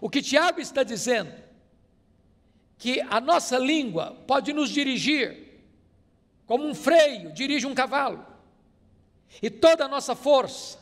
O 0.00 0.10
que 0.10 0.20
Tiago 0.20 0.60
está 0.60 0.82
dizendo, 0.82 1.32
que 2.78 3.00
a 3.00 3.20
nossa 3.20 3.56
língua 3.58 4.16
pode 4.26 4.52
nos 4.52 4.70
dirigir, 4.70 5.62
como 6.46 6.66
um 6.66 6.74
freio 6.74 7.32
dirige 7.32 7.66
um 7.66 7.74
cavalo, 7.74 8.26
e 9.40 9.48
toda 9.48 9.84
a 9.84 9.88
nossa 9.88 10.16
força, 10.16 10.78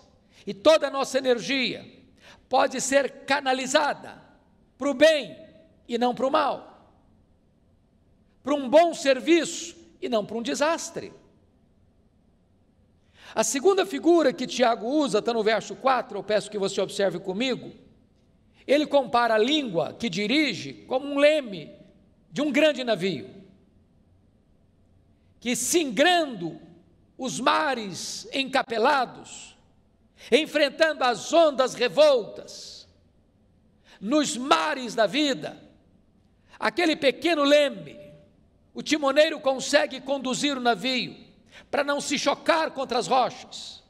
e 0.46 0.54
toda 0.54 0.88
a 0.88 0.90
nossa 0.90 1.18
energia 1.18 2.03
pode 2.48 2.80
ser 2.80 3.24
canalizada 3.24 4.22
para 4.76 4.90
o 4.90 4.94
bem 4.94 5.36
e 5.88 5.98
não 5.98 6.14
para 6.14 6.26
o 6.26 6.30
mal, 6.30 6.92
para 8.42 8.54
um 8.54 8.68
bom 8.68 8.92
serviço 8.94 9.76
e 10.00 10.08
não 10.08 10.24
para 10.24 10.36
um 10.36 10.42
desastre. 10.42 11.12
A 13.34 13.42
segunda 13.42 13.84
figura 13.84 14.32
que 14.32 14.46
Tiago 14.46 14.86
usa, 14.86 15.18
está 15.18 15.32
no 15.32 15.42
verso 15.42 15.74
4, 15.74 16.16
eu 16.16 16.22
peço 16.22 16.50
que 16.50 16.58
você 16.58 16.80
observe 16.80 17.18
comigo. 17.18 17.72
Ele 18.66 18.86
compara 18.86 19.34
a 19.34 19.38
língua 19.38 19.92
que 19.92 20.08
dirige 20.08 20.72
como 20.86 21.06
um 21.06 21.18
leme 21.18 21.72
de 22.30 22.40
um 22.40 22.52
grande 22.52 22.84
navio, 22.84 23.28
que 25.40 25.54
singrando 25.54 26.60
os 27.18 27.40
mares 27.40 28.28
encapelados, 28.32 29.53
enfrentando 30.30 31.04
as 31.04 31.32
ondas 31.32 31.74
revoltas, 31.74 32.88
nos 34.00 34.36
mares 34.36 34.94
da 34.94 35.06
vida, 35.06 35.60
aquele 36.58 36.96
pequeno 36.96 37.42
leme, 37.42 37.98
o 38.72 38.82
timoneiro 38.82 39.40
consegue 39.40 40.00
conduzir 40.00 40.56
o 40.56 40.60
navio 40.60 41.16
para 41.70 41.84
não 41.84 42.00
se 42.00 42.18
chocar 42.18 42.70
contra 42.72 42.98
as 42.98 43.06
rochas, 43.06 43.82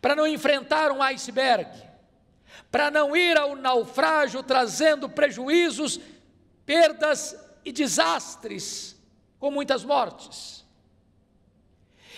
para 0.00 0.14
não 0.14 0.26
enfrentar 0.26 0.92
um 0.92 1.02
iceberg, 1.02 1.70
para 2.70 2.90
não 2.90 3.16
ir 3.16 3.36
ao 3.36 3.56
naufrágio 3.56 4.42
trazendo 4.42 5.08
prejuízos, 5.08 6.00
perdas 6.64 7.36
e 7.64 7.72
desastres, 7.72 8.96
com 9.38 9.50
muitas 9.50 9.84
mortes. 9.84 10.61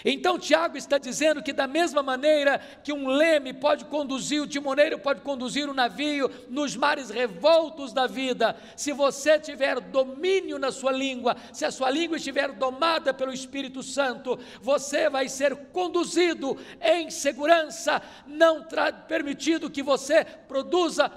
Então 0.04 0.38
Tiago 0.38 0.76
está 0.76 0.98
dizendo 0.98 1.42
que 1.42 1.52
da 1.52 1.66
mesma 1.66 2.02
maneira 2.02 2.58
que 2.58 2.92
um 2.92 3.08
leme 3.08 3.54
pode 3.54 3.86
conduzir, 3.86 4.42
o 4.42 4.46
timoneiro 4.46 4.98
pode 4.98 5.22
conduzir 5.22 5.66
o 5.66 5.72
navio 5.72 6.30
nos 6.50 6.76
mares 6.76 7.08
revoltos 7.08 7.90
da 7.90 8.06
vida, 8.06 8.54
se 8.76 8.92
você 8.92 9.38
tiver 9.38 9.80
domínio 9.80 10.58
na 10.58 10.70
sua 10.70 10.92
língua, 10.92 11.34
se 11.54 11.64
a 11.64 11.70
sua 11.70 11.88
língua 11.88 12.18
estiver 12.18 12.52
domada 12.52 13.14
pelo 13.14 13.32
Espírito 13.32 13.82
Santo, 13.82 14.38
você 14.60 15.08
vai 15.08 15.26
ser 15.26 15.56
conduzido 15.72 16.58
em 16.82 17.10
segurança, 17.10 18.02
não 18.26 18.66
permitido 19.08 19.70
que 19.70 19.82
você 19.82 20.22
produza 20.24 21.10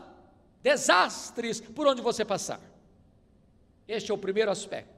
desastres 0.64 1.60
por 1.60 1.88
onde 1.88 2.02
você 2.02 2.24
passar. 2.24 2.62
Este 3.86 4.12
é 4.12 4.14
o 4.14 4.18
primeiro 4.18 4.50
aspecto. 4.50 4.97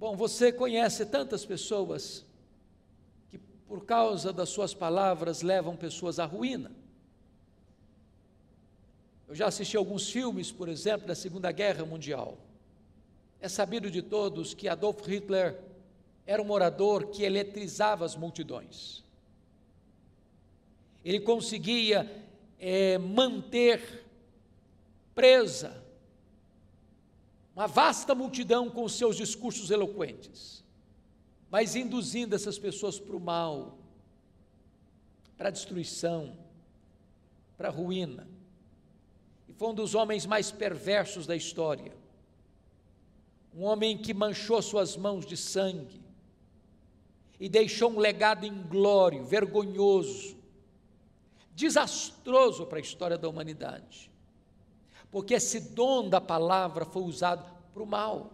Bom, 0.00 0.16
você 0.16 0.50
conhece 0.50 1.04
tantas 1.04 1.44
pessoas 1.44 2.24
que, 3.28 3.36
por 3.36 3.84
causa 3.84 4.32
das 4.32 4.48
suas 4.48 4.72
palavras, 4.72 5.42
levam 5.42 5.76
pessoas 5.76 6.18
à 6.18 6.24
ruína. 6.24 6.72
Eu 9.28 9.34
já 9.34 9.46
assisti 9.46 9.76
alguns 9.76 10.10
filmes, 10.10 10.50
por 10.50 10.70
exemplo, 10.70 11.06
da 11.06 11.14
Segunda 11.14 11.52
Guerra 11.52 11.84
Mundial. 11.84 12.38
É 13.42 13.46
sabido 13.46 13.90
de 13.90 14.00
todos 14.00 14.54
que 14.54 14.68
Adolf 14.68 15.06
Hitler 15.06 15.60
era 16.26 16.42
um 16.42 16.50
orador 16.50 17.08
que 17.08 17.22
eletrizava 17.22 18.06
as 18.06 18.16
multidões. 18.16 19.04
Ele 21.04 21.20
conseguia 21.20 22.10
é, 22.58 22.96
manter 22.96 24.06
presa 25.14 25.79
uma 27.54 27.66
vasta 27.66 28.14
multidão 28.14 28.70
com 28.70 28.88
seus 28.88 29.16
discursos 29.16 29.70
eloquentes, 29.70 30.64
mas 31.50 31.74
induzindo 31.74 32.34
essas 32.34 32.58
pessoas 32.58 32.98
para 32.98 33.16
o 33.16 33.20
mal, 33.20 33.78
para 35.36 35.48
a 35.48 35.52
destruição, 35.52 36.36
para 37.56 37.68
a 37.68 37.72
ruína. 37.72 38.28
E 39.48 39.52
foi 39.52 39.68
um 39.68 39.74
dos 39.74 39.94
homens 39.94 40.26
mais 40.26 40.50
perversos 40.50 41.26
da 41.26 41.34
história. 41.34 41.92
Um 43.54 43.64
homem 43.64 43.98
que 43.98 44.14
manchou 44.14 44.62
suas 44.62 44.96
mãos 44.96 45.26
de 45.26 45.36
sangue 45.36 46.00
e 47.40 47.48
deixou 47.48 47.90
um 47.90 47.98
legado 47.98 48.46
inglório, 48.46 49.24
vergonhoso, 49.24 50.36
desastroso 51.52 52.64
para 52.66 52.78
a 52.78 52.82
história 52.82 53.18
da 53.18 53.28
humanidade 53.28 54.09
porque 55.10 55.34
esse 55.34 55.60
dom 55.60 56.08
da 56.08 56.20
palavra 56.20 56.84
foi 56.84 57.02
usado 57.02 57.44
para 57.72 57.82
o 57.82 57.86
mal. 57.86 58.32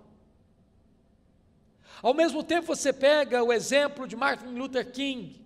Ao 2.02 2.12
mesmo 2.12 2.42
tempo, 2.42 2.66
você 2.66 2.92
pega 2.92 3.42
o 3.42 3.52
exemplo 3.52 4.06
de 4.06 4.14
Martin 4.14 4.48
Luther 4.48 4.92
King, 4.92 5.44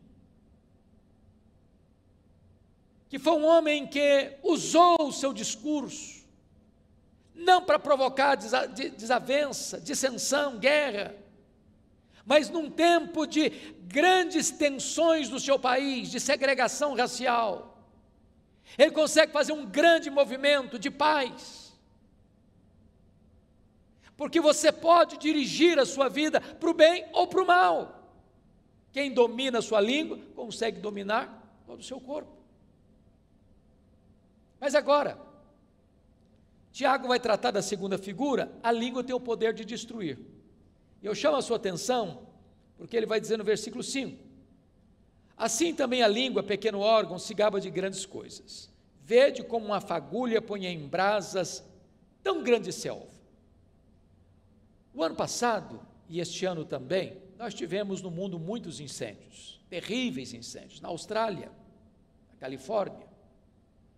que 3.09 3.18
foi 3.18 3.33
um 3.33 3.44
homem 3.44 3.87
que 3.87 4.37
usou 4.42 4.96
o 5.00 5.12
seu 5.12 5.33
discurso, 5.33 6.24
não 7.35 7.64
para 7.64 7.78
provocar 7.78 8.35
desavença, 8.35 9.81
dissensão, 9.81 10.59
guerra, 10.59 11.14
mas 12.24 12.50
num 12.50 12.70
tempo 12.70 13.26
de 13.26 13.50
grandes 13.83 14.50
tensões 14.50 15.28
no 15.28 15.40
seu 15.40 15.59
país, 15.59 16.11
de 16.11 16.20
segregação 16.20 16.94
racial, 16.94 17.69
ele 18.78 18.90
consegue 18.90 19.33
fazer 19.33 19.52
um 19.52 19.66
grande 19.66 20.11
movimento 20.11 20.78
de 20.78 20.90
paz. 20.90 21.72
Porque 24.16 24.40
você 24.40 24.70
pode 24.70 25.16
dirigir 25.16 25.78
a 25.78 25.87
sua 25.87 26.09
vida 26.09 26.40
para 26.40 26.70
o 26.70 26.74
bem 26.74 27.06
ou 27.12 27.26
para 27.26 27.42
o 27.42 27.46
mal. 27.46 28.00
Quem 28.92 29.12
domina 29.12 29.61
a 29.61 29.62
sua 29.62 29.80
língua 29.80 30.18
consegue 30.35 30.80
dominar 30.80 31.62
todo 31.66 31.80
o 31.80 31.85
seu 31.85 32.00
corpo. 32.00 32.30
Mas 34.59 34.74
agora, 34.74 35.18
Tiago 36.70 37.09
vai 37.09 37.18
tratar 37.18 37.50
da 37.50 37.62
segunda 37.62 37.96
figura, 37.96 38.52
a 38.62 38.70
língua 38.70 39.02
tem 39.02 39.14
o 39.14 39.20
poder 39.20 39.54
de 39.54 39.64
destruir. 39.64 40.18
Eu 41.02 41.14
chamo 41.14 41.37
a 41.37 41.42
sua 41.42 41.56
atenção, 41.56 42.26
porque 42.76 42.96
ele 42.96 43.06
vai 43.06 43.20
dizer 43.20 43.38
no 43.38 43.44
versículo 43.44 43.83
5: 43.83 44.29
Assim 45.40 45.74
também 45.74 46.03
a 46.03 46.07
língua, 46.07 46.42
pequeno 46.42 46.81
órgão, 46.81 47.18
se 47.18 47.33
gaba 47.33 47.59
de 47.59 47.70
grandes 47.70 48.05
coisas. 48.05 48.68
Vede 49.03 49.42
como 49.42 49.64
uma 49.64 49.81
fagulha 49.81 50.42
põe 50.42 50.66
em 50.66 50.87
brasas 50.87 51.64
tão 52.22 52.42
grande 52.42 52.70
selva. 52.70 53.09
O 54.92 55.03
ano 55.03 55.16
passado, 55.16 55.81
e 56.11 56.20
este 56.20 56.44
ano 56.44 56.62
também, 56.62 57.16
nós 57.38 57.55
tivemos 57.55 58.03
no 58.03 58.11
mundo 58.11 58.38
muitos 58.38 58.81
incêndios, 58.81 59.59
terríveis 59.70 60.35
incêndios, 60.35 60.79
na 60.83 60.88
Austrália, 60.88 61.50
na 62.31 62.37
Califórnia, 62.38 63.09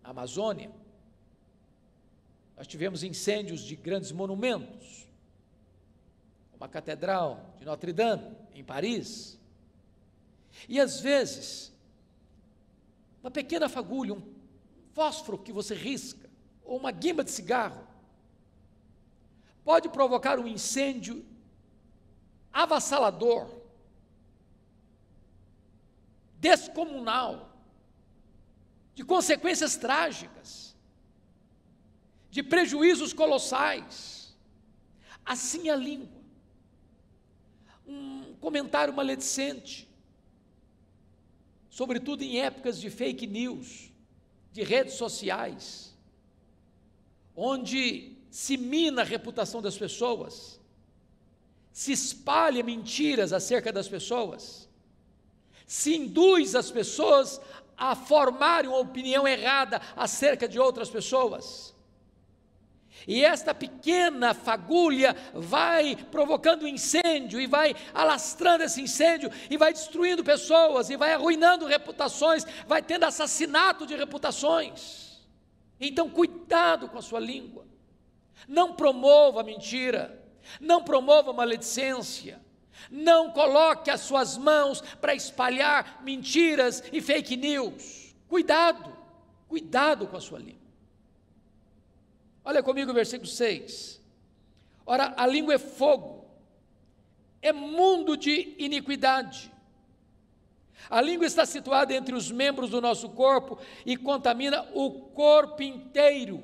na 0.01 0.11
Amazônia. 0.11 0.71
Nós 2.55 2.67
tivemos 2.67 3.03
incêndios 3.03 3.65
de 3.65 3.75
grandes 3.75 4.13
monumentos, 4.13 5.09
como 6.53 6.63
a 6.63 6.69
Catedral 6.69 7.53
de 7.59 7.65
Notre 7.65 7.91
Dame, 7.91 8.33
em 8.55 8.63
Paris, 8.63 9.37
e 10.67 10.79
às 10.79 10.99
vezes, 10.99 11.71
uma 13.21 13.31
pequena 13.31 13.67
fagulha, 13.69 14.13
um 14.13 14.33
fósforo 14.93 15.37
que 15.37 15.51
você 15.51 15.75
risca, 15.75 16.29
ou 16.63 16.77
uma 16.77 16.91
guimba 16.91 17.23
de 17.23 17.31
cigarro, 17.31 17.87
pode 19.63 19.89
provocar 19.89 20.39
um 20.39 20.47
incêndio 20.47 21.25
avassalador, 22.51 23.49
descomunal, 26.39 27.49
de 28.93 29.03
consequências 29.03 29.75
trágicas, 29.75 30.75
de 32.29 32.43
prejuízos 32.43 33.13
colossais. 33.13 34.35
Assim 35.25 35.69
a 35.69 35.75
língua. 35.75 36.21
Um 37.87 38.35
comentário 38.35 38.93
maledicente, 38.93 39.89
sobretudo 41.73 42.21
em 42.21 42.39
épocas 42.39 42.79
de 42.79 42.87
fake 42.91 43.25
news, 43.25 43.91
de 44.51 44.61
redes 44.61 44.93
sociais, 44.93 45.91
onde 47.35 48.15
se 48.29 48.57
mina 48.57 49.01
a 49.01 49.03
reputação 49.03 49.59
das 49.59 49.75
pessoas, 49.75 50.59
se 51.71 51.91
espalha 51.91 52.61
mentiras 52.61 53.33
acerca 53.33 53.73
das 53.73 53.87
pessoas, 53.87 54.69
se 55.65 55.95
induz 55.95 56.53
as 56.53 56.69
pessoas 56.69 57.41
a 57.75 57.95
formarem 57.95 58.69
uma 58.69 58.77
opinião 58.77 59.27
errada 59.27 59.81
acerca 59.95 60.47
de 60.47 60.59
outras 60.59 60.91
pessoas. 60.91 61.72
E 63.07 63.23
esta 63.23 63.53
pequena 63.53 64.33
fagulha 64.33 65.15
vai 65.33 65.95
provocando 65.95 66.67
incêndio, 66.67 67.39
e 67.39 67.47
vai 67.47 67.75
alastrando 67.93 68.63
esse 68.63 68.81
incêndio, 68.81 69.29
e 69.49 69.57
vai 69.57 69.73
destruindo 69.73 70.23
pessoas, 70.23 70.89
e 70.89 70.95
vai 70.95 71.13
arruinando 71.13 71.65
reputações, 71.65 72.45
vai 72.65 72.81
tendo 72.81 73.03
assassinato 73.05 73.85
de 73.85 73.95
reputações. 73.95 75.21
Então, 75.79 76.09
cuidado 76.09 76.87
com 76.87 76.97
a 76.97 77.01
sua 77.01 77.19
língua. 77.19 77.65
Não 78.47 78.73
promova 78.73 79.41
a 79.41 79.43
mentira, 79.43 80.21
não 80.59 80.83
promova 80.83 81.31
a 81.31 81.33
maledicência, 81.33 82.41
não 82.89 83.31
coloque 83.31 83.89
as 83.89 84.01
suas 84.01 84.37
mãos 84.37 84.81
para 84.81 85.15
espalhar 85.15 86.01
mentiras 86.03 86.83
e 86.91 87.01
fake 87.01 87.35
news. 87.35 88.15
Cuidado, 88.27 88.95
cuidado 89.47 90.07
com 90.07 90.17
a 90.17 90.21
sua 90.21 90.39
língua. 90.39 90.62
Olha 92.45 92.61
comigo 92.61 92.91
o 92.91 92.93
versículo 92.93 93.29
6. 93.29 94.01
Ora, 94.85 95.13
a 95.15 95.25
língua 95.25 95.53
é 95.53 95.59
fogo, 95.59 96.25
é 97.41 97.53
mundo 97.53 98.17
de 98.17 98.53
iniquidade. 98.57 99.51
A 100.89 101.01
língua 101.01 101.25
está 101.25 101.45
situada 101.45 101.93
entre 101.93 102.13
os 102.13 102.29
membros 102.29 102.69
do 102.69 102.81
nosso 102.81 103.09
corpo 103.09 103.57
e 103.85 103.95
contamina 103.95 104.67
o 104.73 104.91
corpo 104.91 105.61
inteiro. 105.61 106.43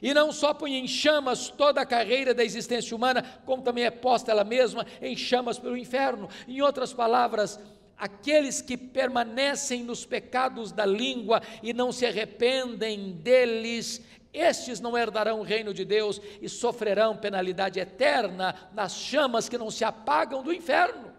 E 0.00 0.12
não 0.12 0.32
só 0.32 0.52
põe 0.52 0.74
em 0.74 0.86
chamas 0.86 1.48
toda 1.48 1.80
a 1.80 1.86
carreira 1.86 2.34
da 2.34 2.44
existência 2.44 2.94
humana, 2.94 3.22
como 3.44 3.62
também 3.62 3.84
é 3.84 3.90
posta 3.90 4.30
ela 4.30 4.44
mesma 4.44 4.86
em 5.00 5.16
chamas 5.16 5.58
pelo 5.58 5.76
inferno. 5.76 6.28
Em 6.46 6.60
outras 6.60 6.92
palavras, 6.92 7.58
aqueles 7.96 8.60
que 8.60 8.76
permanecem 8.76 9.82
nos 9.82 10.04
pecados 10.04 10.70
da 10.70 10.84
língua 10.84 11.42
e 11.62 11.72
não 11.72 11.92
se 11.92 12.04
arrependem 12.04 13.12
deles, 13.12 14.02
estes 14.38 14.80
não 14.80 14.96
herdarão 14.96 15.40
o 15.40 15.42
reino 15.42 15.72
de 15.72 15.84
Deus 15.84 16.20
e 16.40 16.48
sofrerão 16.48 17.16
penalidade 17.16 17.80
eterna 17.80 18.70
nas 18.72 18.94
chamas 18.94 19.48
que 19.48 19.58
não 19.58 19.70
se 19.70 19.84
apagam 19.84 20.42
do 20.42 20.52
inferno. 20.52 21.12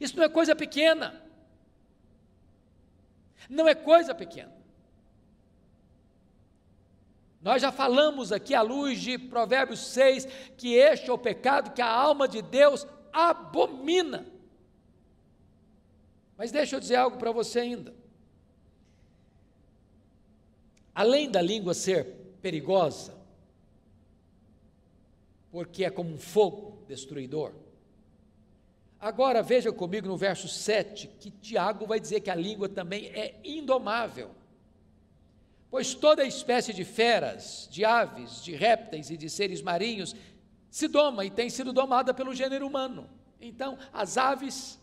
Isso 0.00 0.16
não 0.16 0.24
é 0.24 0.28
coisa 0.28 0.54
pequena. 0.54 1.22
Não 3.48 3.68
é 3.68 3.74
coisa 3.74 4.14
pequena. 4.14 4.56
Nós 7.40 7.62
já 7.62 7.70
falamos 7.70 8.32
aqui 8.32 8.54
à 8.54 8.62
luz 8.62 9.00
de 9.00 9.16
Provérbios 9.16 9.80
6 9.88 10.26
que 10.56 10.74
este 10.74 11.08
é 11.08 11.12
o 11.12 11.18
pecado 11.18 11.72
que 11.72 11.80
a 11.80 11.88
alma 11.88 12.26
de 12.26 12.42
Deus 12.42 12.86
abomina. 13.12 14.26
Mas 16.36 16.50
deixa 16.50 16.76
eu 16.76 16.80
dizer 16.80 16.96
algo 16.96 17.16
para 17.16 17.32
você 17.32 17.60
ainda. 17.60 17.94
Além 20.98 21.30
da 21.30 21.40
língua 21.40 21.74
ser 21.74 22.06
perigosa, 22.42 23.14
porque 25.48 25.84
é 25.84 25.90
como 25.90 26.12
um 26.12 26.18
fogo 26.18 26.82
destruidor. 26.88 27.52
Agora 28.98 29.40
veja 29.40 29.70
comigo 29.72 30.08
no 30.08 30.16
verso 30.16 30.48
7 30.48 31.06
que 31.20 31.30
Tiago 31.30 31.86
vai 31.86 32.00
dizer 32.00 32.18
que 32.18 32.30
a 32.30 32.34
língua 32.34 32.68
também 32.68 33.06
é 33.10 33.38
indomável. 33.44 34.32
Pois 35.70 35.94
toda 35.94 36.24
espécie 36.24 36.74
de 36.74 36.82
feras, 36.82 37.68
de 37.70 37.84
aves, 37.84 38.42
de 38.42 38.56
répteis 38.56 39.08
e 39.08 39.16
de 39.16 39.30
seres 39.30 39.62
marinhos 39.62 40.16
se 40.68 40.88
doma 40.88 41.24
e 41.24 41.30
tem 41.30 41.48
sido 41.48 41.72
domada 41.72 42.12
pelo 42.12 42.34
gênero 42.34 42.66
humano. 42.66 43.08
Então, 43.40 43.78
as 43.92 44.18
aves, 44.18 44.80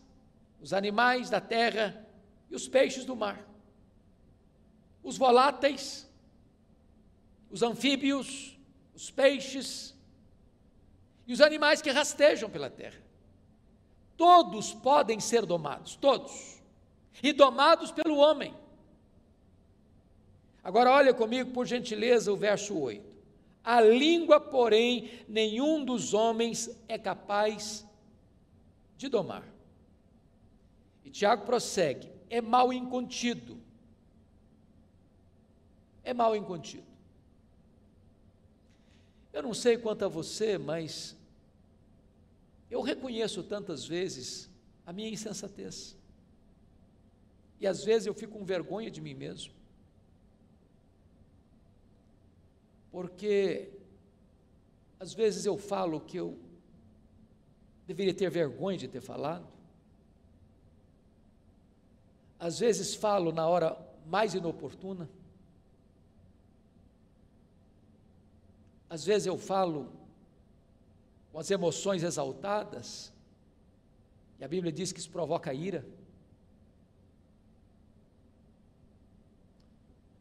os 0.62 0.72
animais 0.72 1.28
da 1.28 1.42
terra 1.42 2.08
e 2.50 2.54
os 2.54 2.66
peixes 2.66 3.04
do 3.04 3.14
mar, 3.14 3.46
os 5.02 5.18
voláteis, 5.18 6.05
os 7.50 7.62
anfíbios, 7.62 8.58
os 8.94 9.10
peixes 9.10 9.94
e 11.26 11.32
os 11.32 11.40
animais 11.40 11.82
que 11.82 11.90
rastejam 11.90 12.48
pela 12.48 12.70
terra. 12.70 13.00
Todos 14.16 14.72
podem 14.72 15.20
ser 15.20 15.44
domados, 15.44 15.96
todos, 15.96 16.62
e 17.22 17.32
domados 17.32 17.90
pelo 17.92 18.16
homem. 18.16 18.54
Agora, 20.62 20.90
olha 20.90 21.14
comigo, 21.14 21.52
por 21.52 21.66
gentileza, 21.66 22.32
o 22.32 22.36
verso 22.36 22.76
8. 22.76 23.16
A 23.62 23.80
língua, 23.80 24.40
porém, 24.40 25.10
nenhum 25.28 25.84
dos 25.84 26.14
homens 26.14 26.70
é 26.88 26.98
capaz 26.98 27.86
de 28.96 29.08
domar. 29.08 29.44
E 31.04 31.10
Tiago 31.10 31.44
prossegue: 31.44 32.10
é 32.30 32.40
mal 32.40 32.72
incontido. 32.72 33.60
É 36.02 36.14
mal 36.14 36.34
incontido. 36.34 36.95
Eu 39.36 39.42
não 39.42 39.54
sei 39.54 39.76
quanto 39.76 40.04
a 40.04 40.08
você, 40.08 40.56
mas 40.56 41.14
eu 42.70 42.80
reconheço 42.80 43.42
tantas 43.42 43.84
vezes 43.84 44.50
a 44.84 44.92
minha 44.92 45.10
insensatez. 45.10 45.96
E 47.60 47.66
às 47.66 47.84
vezes 47.84 48.06
eu 48.06 48.14
fico 48.14 48.38
com 48.38 48.44
vergonha 48.44 48.90
de 48.90 49.00
mim 49.00 49.14
mesmo. 49.14 49.56
porque 52.96 53.68
às 54.98 55.12
vezes 55.12 55.44
eu 55.44 55.58
falo 55.58 56.00
que 56.00 56.16
eu 56.16 56.38
deveria 57.86 58.14
ter 58.14 58.30
vergonha 58.30 58.78
de 58.78 58.88
ter 58.88 59.02
falado. 59.02 59.46
Às 62.38 62.58
vezes 62.58 62.94
falo 62.94 63.32
na 63.32 63.46
hora 63.46 63.76
mais 64.06 64.32
inoportuna. 64.32 65.10
Às 68.88 69.04
vezes 69.04 69.26
eu 69.26 69.36
falo 69.36 69.92
com 71.32 71.38
as 71.38 71.50
emoções 71.50 72.02
exaltadas, 72.02 73.12
e 74.38 74.44
a 74.44 74.48
Bíblia 74.48 74.72
diz 74.72 74.92
que 74.92 75.00
isso 75.00 75.10
provoca 75.10 75.52
ira. 75.52 75.84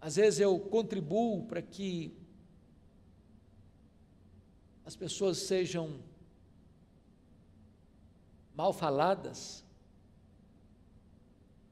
Às 0.02 0.16
vezes 0.16 0.40
eu 0.40 0.60
contribuo 0.60 1.46
para 1.46 1.62
que 1.62 2.16
as 4.86 4.96
pessoas 4.96 5.40
sejam 5.40 6.00
mal 8.56 8.72
faladas, 8.72 9.64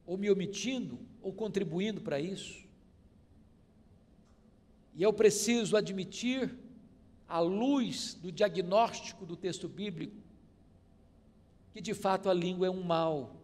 ou 0.05 0.17
me 0.17 0.29
omitindo, 0.29 0.99
ou 1.21 1.31
contribuindo 1.31 2.01
para 2.01 2.19
isso. 2.19 2.65
E 4.95 5.01
eu 5.01 5.13
preciso 5.13 5.77
admitir, 5.77 6.55
à 7.27 7.39
luz 7.39 8.13
do 8.15 8.31
diagnóstico 8.31 9.25
do 9.25 9.35
texto 9.35 9.67
bíblico, 9.67 10.15
que 11.71 11.81
de 11.81 11.93
fato 11.93 12.29
a 12.29 12.33
língua 12.33 12.67
é 12.67 12.69
um 12.69 12.83
mal 12.83 13.35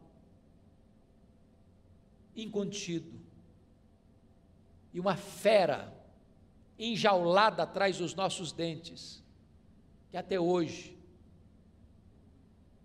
incontido 2.35 3.19
e 4.93 4.99
uma 4.99 5.15
fera 5.15 5.93
enjaulada 6.77 7.63
atrás 7.63 7.97
dos 7.97 8.13
nossos 8.13 8.51
dentes 8.51 9.23
que 10.09 10.17
até 10.17 10.39
hoje 10.39 10.97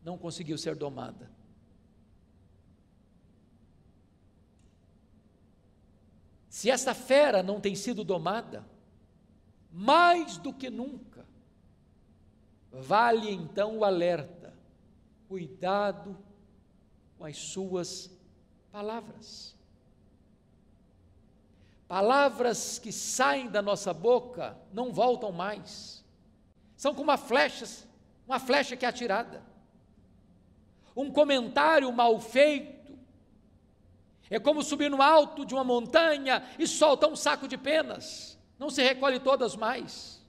não 0.02 0.18
conseguiu 0.18 0.58
ser 0.58 0.74
domada. 0.74 1.30
Se 6.48 6.70
esta 6.70 6.94
fera 6.94 7.42
não 7.42 7.60
tem 7.60 7.74
sido 7.74 8.04
domada, 8.04 8.64
mais 9.74 10.38
do 10.38 10.52
que 10.52 10.70
nunca, 10.70 11.26
vale 12.70 13.28
então 13.28 13.78
o 13.78 13.84
alerta: 13.84 14.54
cuidado 15.28 16.16
com 17.18 17.24
as 17.24 17.36
suas 17.36 18.08
palavras. 18.70 19.52
Palavras 21.88 22.78
que 22.78 22.92
saem 22.92 23.48
da 23.48 23.60
nossa 23.60 23.92
boca 23.92 24.56
não 24.72 24.92
voltam 24.92 25.32
mais. 25.32 26.04
São 26.76 26.94
como 26.94 27.10
uma 27.10 27.18
flecha, 27.18 27.66
uma 28.26 28.38
flecha 28.38 28.76
que 28.76 28.86
é 28.86 28.88
atirada. 28.88 29.42
Um 30.96 31.10
comentário 31.10 31.90
mal 31.92 32.20
feito 32.20 32.96
é 34.30 34.38
como 34.38 34.62
subir 34.62 34.88
no 34.88 35.02
alto 35.02 35.44
de 35.44 35.52
uma 35.52 35.64
montanha 35.64 36.48
e 36.58 36.66
soltar 36.66 37.10
um 37.10 37.16
saco 37.16 37.48
de 37.48 37.58
penas. 37.58 38.38
Não 38.58 38.70
se 38.70 38.82
recolhe 38.82 39.18
todas 39.20 39.56
mais. 39.56 40.22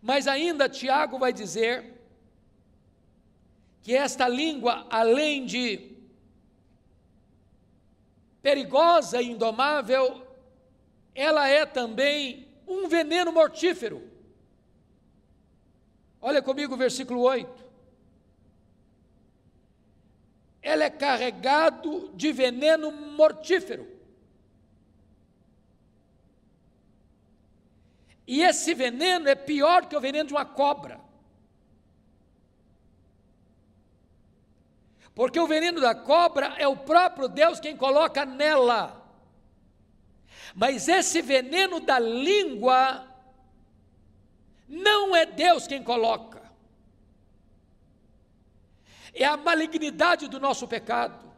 Mas 0.00 0.26
ainda 0.26 0.68
Tiago 0.68 1.18
vai 1.18 1.32
dizer 1.32 2.02
que 3.82 3.94
esta 3.94 4.26
língua, 4.26 4.86
além 4.90 5.46
de 5.46 5.92
perigosa 8.42 9.22
e 9.22 9.30
indomável, 9.30 10.26
ela 11.14 11.46
é 11.46 11.64
também 11.64 12.48
um 12.66 12.88
veneno 12.88 13.32
mortífero. 13.32 14.10
Olha 16.20 16.42
comigo 16.42 16.74
o 16.74 16.76
versículo 16.76 17.20
8. 17.22 17.62
Ela 20.60 20.84
é 20.84 20.90
carregado 20.90 22.12
de 22.14 22.32
veneno 22.32 22.90
mortífero. 22.90 23.91
E 28.26 28.42
esse 28.42 28.74
veneno 28.74 29.28
é 29.28 29.34
pior 29.34 29.86
que 29.86 29.96
o 29.96 30.00
veneno 30.00 30.28
de 30.28 30.34
uma 30.34 30.44
cobra. 30.44 31.00
Porque 35.14 35.38
o 35.38 35.46
veneno 35.46 35.80
da 35.80 35.94
cobra 35.94 36.54
é 36.58 36.66
o 36.66 36.76
próprio 36.76 37.28
Deus 37.28 37.60
quem 37.60 37.76
coloca 37.76 38.24
nela. 38.24 38.98
Mas 40.54 40.88
esse 40.88 41.20
veneno 41.20 41.80
da 41.80 41.98
língua 41.98 43.06
não 44.68 45.14
é 45.14 45.26
Deus 45.26 45.66
quem 45.66 45.82
coloca. 45.82 46.42
É 49.12 49.24
a 49.24 49.36
malignidade 49.36 50.28
do 50.28 50.40
nosso 50.40 50.66
pecado. 50.66 51.30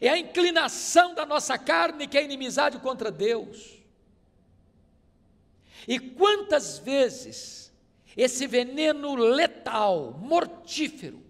É 0.00 0.08
a 0.08 0.18
inclinação 0.18 1.14
da 1.14 1.24
nossa 1.24 1.56
carne 1.56 2.08
que 2.08 2.18
é 2.18 2.24
inimizade 2.24 2.78
contra 2.78 3.10
Deus. 3.10 3.77
E 5.86 5.98
quantas 5.98 6.78
vezes 6.78 7.72
esse 8.16 8.46
veneno 8.46 9.14
letal, 9.14 10.18
mortífero, 10.20 11.22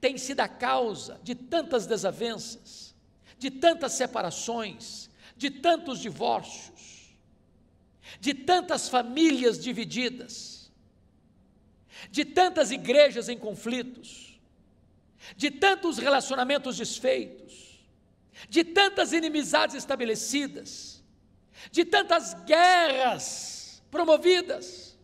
tem 0.00 0.16
sido 0.16 0.40
a 0.40 0.48
causa 0.48 1.20
de 1.22 1.34
tantas 1.34 1.86
desavenças, 1.86 2.94
de 3.38 3.50
tantas 3.50 3.92
separações, 3.92 5.10
de 5.36 5.50
tantos 5.50 6.00
divórcios, 6.00 7.14
de 8.18 8.32
tantas 8.32 8.88
famílias 8.88 9.58
divididas, 9.62 10.72
de 12.10 12.24
tantas 12.24 12.70
igrejas 12.70 13.28
em 13.28 13.38
conflitos, 13.38 14.40
de 15.36 15.50
tantos 15.50 15.98
relacionamentos 15.98 16.78
desfeitos, 16.78 17.78
de 18.48 18.64
tantas 18.64 19.12
inimizades 19.12 19.76
estabelecidas, 19.76 20.89
de 21.70 21.84
tantas 21.84 22.34
guerras 22.44 23.82
promovidas, 23.90 24.98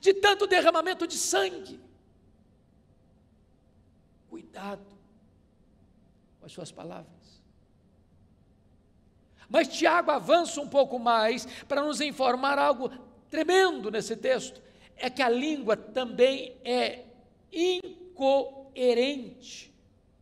de 0.00 0.14
tanto 0.14 0.46
derramamento 0.46 1.06
de 1.06 1.16
sangue. 1.16 1.80
Cuidado 4.28 4.86
com 6.38 6.46
as 6.46 6.52
suas 6.52 6.72
palavras. 6.72 7.42
Mas 9.48 9.68
Tiago 9.68 10.10
avança 10.10 10.60
um 10.60 10.68
pouco 10.68 10.98
mais 10.98 11.46
para 11.68 11.82
nos 11.82 12.00
informar 12.00 12.58
algo 12.58 12.88
tremendo 13.28 13.90
nesse 13.90 14.16
texto: 14.16 14.62
é 14.96 15.10
que 15.10 15.20
a 15.20 15.28
língua 15.28 15.76
também 15.76 16.56
é 16.64 17.04
incoerente. 17.52 18.90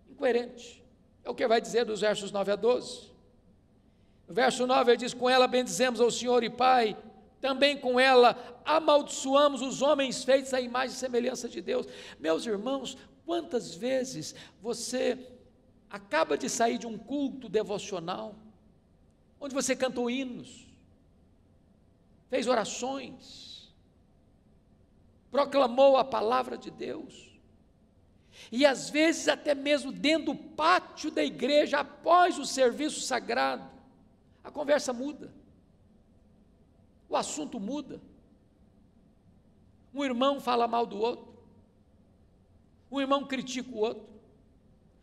Incoerente. 0.08 0.84
É 1.22 1.30
o 1.30 1.34
que 1.34 1.46
vai 1.46 1.60
dizer 1.60 1.84
dos 1.84 2.00
versos 2.00 2.32
9 2.32 2.50
a 2.50 2.56
12. 2.56 3.09
Verso 4.30 4.64
9 4.64 4.92
ele 4.92 4.96
diz: 4.96 5.12
Com 5.12 5.28
ela 5.28 5.48
bendizemos 5.48 6.00
ao 6.00 6.10
Senhor 6.10 6.44
e 6.44 6.48
Pai, 6.48 6.96
também 7.40 7.76
com 7.76 7.98
ela 7.98 8.62
amaldiçoamos 8.64 9.60
os 9.60 9.82
homens 9.82 10.22
feitos 10.22 10.54
à 10.54 10.60
imagem 10.60 10.94
e 10.94 10.98
semelhança 10.98 11.48
de 11.48 11.60
Deus. 11.60 11.86
Meus 12.18 12.46
irmãos, 12.46 12.96
quantas 13.26 13.74
vezes 13.74 14.34
você 14.62 15.18
acaba 15.90 16.38
de 16.38 16.48
sair 16.48 16.78
de 16.78 16.86
um 16.86 16.96
culto 16.96 17.48
devocional, 17.48 18.36
onde 19.40 19.52
você 19.52 19.74
cantou 19.74 20.08
hinos, 20.08 20.64
fez 22.28 22.46
orações, 22.46 23.74
proclamou 25.28 25.96
a 25.96 26.04
palavra 26.04 26.56
de 26.56 26.70
Deus, 26.70 27.36
e 28.52 28.64
às 28.64 28.88
vezes 28.88 29.26
até 29.26 29.56
mesmo 29.56 29.90
dentro 29.90 30.26
do 30.26 30.36
pátio 30.36 31.10
da 31.10 31.24
igreja, 31.24 31.80
após 31.80 32.38
o 32.38 32.46
serviço 32.46 33.00
sagrado, 33.00 33.79
a 34.42 34.50
conversa 34.50 34.92
muda, 34.92 35.32
o 37.08 37.16
assunto 37.16 37.58
muda. 37.60 38.00
Um 39.92 40.04
irmão 40.04 40.40
fala 40.40 40.68
mal 40.68 40.86
do 40.86 40.98
outro, 40.98 41.28
um 42.90 43.00
irmão 43.00 43.26
critica 43.26 43.70
o 43.70 43.78
outro, 43.78 44.08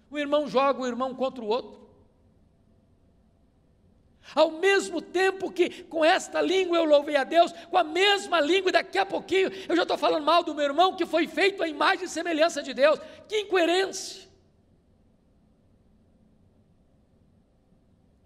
um 0.09 0.17
irmão 0.17 0.47
joga 0.47 0.81
o 0.81 0.87
irmão 0.87 1.13
contra 1.13 1.43
o 1.43 1.47
outro. 1.47 1.87
Ao 4.35 4.51
mesmo 4.51 5.01
tempo 5.01 5.51
que 5.51 5.83
com 5.83 6.03
esta 6.03 6.41
língua 6.41 6.77
eu 6.77 6.85
louvei 6.85 7.15
a 7.15 7.23
Deus, 7.23 7.51
com 7.69 7.77
a 7.77 7.83
mesma 7.83 8.41
língua, 8.41 8.71
daqui 8.71 8.97
a 8.97 9.05
pouquinho 9.05 9.49
eu 9.67 9.75
já 9.75 9.83
estou 9.83 9.97
falando 9.97 10.25
mal 10.25 10.43
do 10.43 10.53
meu 10.53 10.65
irmão 10.65 10.95
que 10.95 11.05
foi 11.05 11.27
feito 11.27 11.63
à 11.63 11.67
imagem 11.67 12.05
e 12.05 12.09
semelhança 12.09 12.61
de 12.61 12.73
Deus. 12.73 12.99
Que 13.27 13.41
incoerência! 13.41 14.26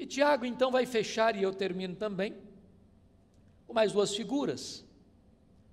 E 0.02 0.06
Tiago 0.08 0.48
então 0.48 0.72
vai 0.72 0.88
fechar, 0.88 1.36
e 1.36 1.44
eu 1.44 1.54
termino 1.54 1.96
também, 1.96 2.36
com 3.68 3.74
mais 3.74 3.92
duas 3.92 4.16
figuras. 4.16 4.84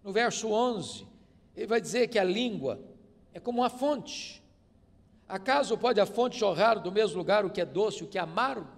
No 0.04 0.12
verso 0.12 0.50
11, 0.50 1.06
ele 1.56 1.66
vai 1.66 1.80
dizer 1.80 2.08
que 2.08 2.18
a 2.18 2.24
língua 2.24 2.78
é 3.32 3.40
como 3.40 3.60
uma 3.62 3.70
fonte. 3.70 4.42
Acaso 5.26 5.78
pode 5.78 5.98
a 5.98 6.04
fonte 6.04 6.38
jorrar 6.38 6.74
do 6.74 6.92
mesmo 6.92 7.16
lugar 7.16 7.46
o 7.46 7.48
que 7.48 7.58
é 7.58 7.64
doce, 7.64 8.04
o 8.04 8.06
que 8.06 8.18
é 8.18 8.20
amargo? 8.20 8.68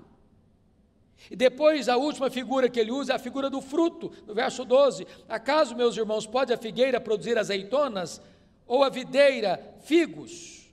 E 1.29 1.35
depois 1.35 1.89
a 1.89 1.97
última 1.97 2.31
figura 2.31 2.69
que 2.69 2.79
ele 2.79 2.93
usa 2.93 3.15
é 3.15 3.17
a 3.17 3.19
figura 3.19 3.51
do 3.51 3.61
fruto, 3.61 4.13
no 4.29 4.33
verso 4.33 4.65
12. 4.65 5.05
Acaso, 5.29 5.75
meus 5.75 5.97
irmãos, 5.97 6.29
pode 6.29 6.53
a 6.53 6.57
figueira 6.57 7.01
produzir 7.01 7.37
azeitonas 7.37 8.23
ou 8.69 8.85
a 8.85 8.89
videira 8.89 9.75
figos? 9.81 10.73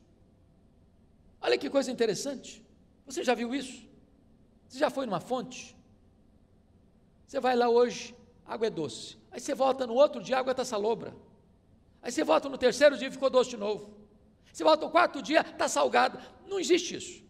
Olha 1.41 1.57
que 1.57 1.67
coisa 1.67 1.91
interessante. 1.91 2.63
Você 3.07 3.23
já 3.23 3.33
viu 3.33 3.55
isso? 3.55 3.86
Você 4.67 4.79
já 4.79 4.89
foi 4.89 5.05
numa 5.05 5.19
fonte? 5.19 5.75
Você 7.25 7.39
vai 7.39 7.55
lá 7.55 7.69
hoje, 7.69 8.15
água 8.45 8.67
é 8.67 8.69
doce. 8.69 9.17
Aí 9.31 9.39
você 9.39 9.53
volta 9.53 9.85
no 9.85 9.93
outro 9.93 10.21
dia, 10.21 10.37
água 10.37 10.51
está 10.51 10.63
salobra. 10.63 11.13
Aí 12.01 12.11
você 12.11 12.23
volta 12.23 12.47
no 12.47 12.57
terceiro 12.57 12.97
dia, 12.97 13.11
ficou 13.11 13.29
doce 13.29 13.51
de 13.51 13.57
novo. 13.57 13.95
Você 14.51 14.63
volta 14.63 14.85
no 14.85 14.91
quarto 14.91 15.21
dia, 15.21 15.41
está 15.41 15.67
salgado. 15.67 16.19
Não 16.47 16.59
existe 16.59 16.95
isso. 16.95 17.23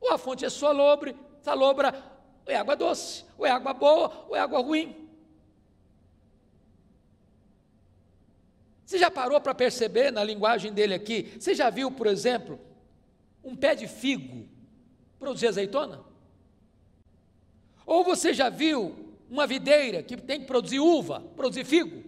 Ou 0.00 0.12
a 0.12 0.18
fonte 0.18 0.44
é 0.44 0.50
salobre, 0.50 1.16
salobra, 1.40 1.94
ou 2.46 2.52
é 2.52 2.56
água 2.56 2.76
doce, 2.76 3.24
ou 3.38 3.46
é 3.46 3.50
água 3.50 3.72
boa, 3.72 4.26
ou 4.28 4.36
é 4.36 4.40
água 4.40 4.60
ruim. 4.60 5.08
Você 8.84 8.98
já 8.98 9.10
parou 9.10 9.40
para 9.40 9.54
perceber 9.54 10.10
na 10.10 10.22
linguagem 10.22 10.72
dele 10.72 10.92
aqui? 10.92 11.34
Você 11.40 11.54
já 11.54 11.70
viu, 11.70 11.90
por 11.90 12.06
exemplo, 12.06 12.60
um 13.42 13.56
pé 13.56 13.74
de 13.74 13.86
figo 13.88 14.46
produzir 15.18 15.46
azeitona? 15.46 16.11
Ou 17.92 18.02
você 18.02 18.32
já 18.32 18.48
viu 18.48 18.96
uma 19.28 19.46
videira 19.46 20.02
que 20.02 20.16
tem 20.16 20.40
que 20.40 20.46
produzir 20.46 20.80
uva, 20.80 21.20
produzir 21.36 21.62
figo? 21.62 22.02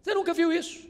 Você 0.00 0.14
nunca 0.14 0.32
viu 0.32 0.52
isso? 0.52 0.88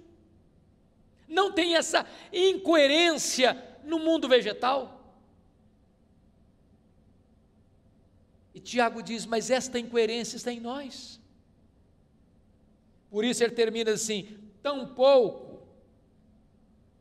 Não 1.26 1.50
tem 1.50 1.74
essa 1.74 2.06
incoerência 2.30 3.56
no 3.82 3.98
mundo 3.98 4.28
vegetal? 4.28 5.18
E 8.52 8.60
Tiago 8.60 9.02
diz: 9.02 9.24
Mas 9.24 9.48
esta 9.48 9.78
incoerência 9.78 10.36
está 10.36 10.52
em 10.52 10.60
nós. 10.60 11.18
Por 13.08 13.24
isso 13.24 13.42
ele 13.42 13.54
termina 13.54 13.92
assim: 13.92 14.36
Tampouco, 14.62 15.66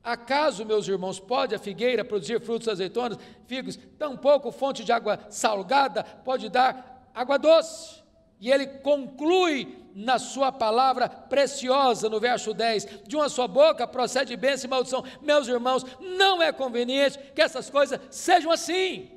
acaso, 0.02 0.63
meus 0.63 0.88
irmãos, 0.88 1.20
pode 1.20 1.54
a 1.54 1.60
figueira 1.60 2.06
produzir 2.06 2.39
frutos 2.39 2.70
azeitonas, 2.70 3.18
figos? 3.46 3.78
Tampouco 4.00 4.54
fonte 4.54 4.86
de 4.86 4.94
água 4.94 5.20
salgada 5.30 6.02
pode 6.02 6.48
dar 6.48 6.92
água 7.13 7.38
doce. 7.38 8.04
E 8.39 8.52
ele 8.52 8.67
conclui 8.67 9.84
na 9.95 10.17
sua 10.17 10.52
palavra 10.52 11.08
preciosa, 11.08 12.10
no 12.10 12.19
verso 12.19 12.54
10: 12.54 13.04
De 13.08 13.15
uma 13.15 13.30
sua 13.30 13.47
boca 13.47 13.88
procede 13.88 14.36
bênção 14.36 14.67
e 14.67 14.69
maldição. 14.69 15.04
Meus 15.21 15.47
irmãos, 15.47 15.86
não 15.99 16.41
é 16.41 16.52
conveniente 16.52 17.17
que 17.34 17.41
essas 17.41 17.69
coisas 17.69 17.99
sejam 18.10 18.52
assim. 18.52 19.10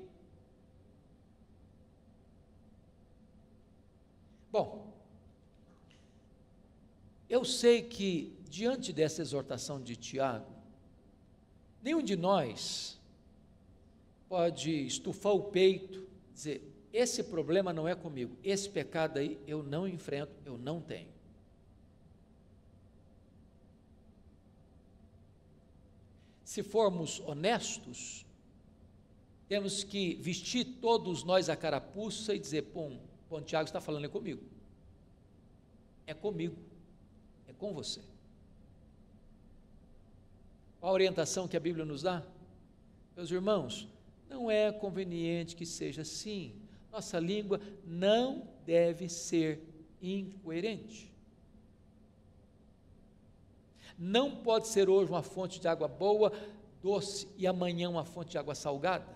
Bom, 4.51 4.95
eu 7.29 7.45
sei 7.45 7.83
que 7.83 8.39
diante 8.49 8.93
dessa 8.93 9.23
exortação 9.23 9.83
de 9.83 9.97
Tiago, 9.97 10.53
nenhum 11.83 12.01
de 12.01 12.17
nós 12.17 12.99
pode 14.29 14.87
estufar 14.87 15.33
o 15.33 15.45
peito, 15.45 16.07
dizer: 16.33 16.76
esse 16.97 17.23
problema 17.25 17.73
não 17.73 17.87
é 17.87 17.95
comigo, 17.95 18.37
esse 18.43 18.71
pecado 18.71 19.19
aí 19.19 19.39
eu 19.47 19.63
não 19.63 19.87
enfrento, 19.87 20.33
eu 20.47 20.57
não 20.57 20.81
tenho. 20.81 21.15
Se 26.43 26.63
formos 26.63 27.21
honestos, 27.21 28.25
temos 29.47 29.85
que 29.85 30.15
vestir 30.15 30.65
todos 30.81 31.23
nós 31.23 31.51
a 31.51 31.57
carapuça 31.57 32.35
e 32.35 32.39
dizer: 32.39 32.63
pum, 32.63 32.99
Bom, 33.29 33.43
Tiago 33.43 33.67
está 33.67 33.81
falando 33.81 34.07
é 34.07 34.09
comigo. 34.09 34.43
É 36.07 36.15
comigo. 36.15 36.57
É 37.47 37.53
com 37.53 37.75
você. 37.75 38.01
Qual 40.81 40.91
a 40.91 40.95
orientação 40.95 41.47
que 41.47 41.57
a 41.57 41.61
Bíblia 41.61 41.85
nos 41.85 42.03
dá? 42.03 42.25
Meus 43.15 43.31
irmãos, 43.31 43.89
não 44.29 44.51
é 44.51 44.73
conveniente 44.73 45.57
que 45.57 45.67
seja 45.67 46.03
assim. 46.03 46.55
Nossa 46.97 47.21
língua 47.21 47.61
não 47.85 48.49
deve 48.65 49.07
ser 49.07 49.61
incoerente. 50.01 51.13
Não 53.99 54.37
pode 54.37 54.69
ser 54.69 54.89
hoje 54.89 55.11
uma 55.11 55.23
fonte 55.23 55.61
de 55.61 55.69
água 55.69 55.89
boa, 55.89 56.33
doce, 56.83 57.29
e 57.37 57.47
amanhã 57.47 57.91
uma 57.91 58.07
fonte 58.07 58.31
de 58.31 58.39
água 58.39 58.55
salgada. 58.55 59.15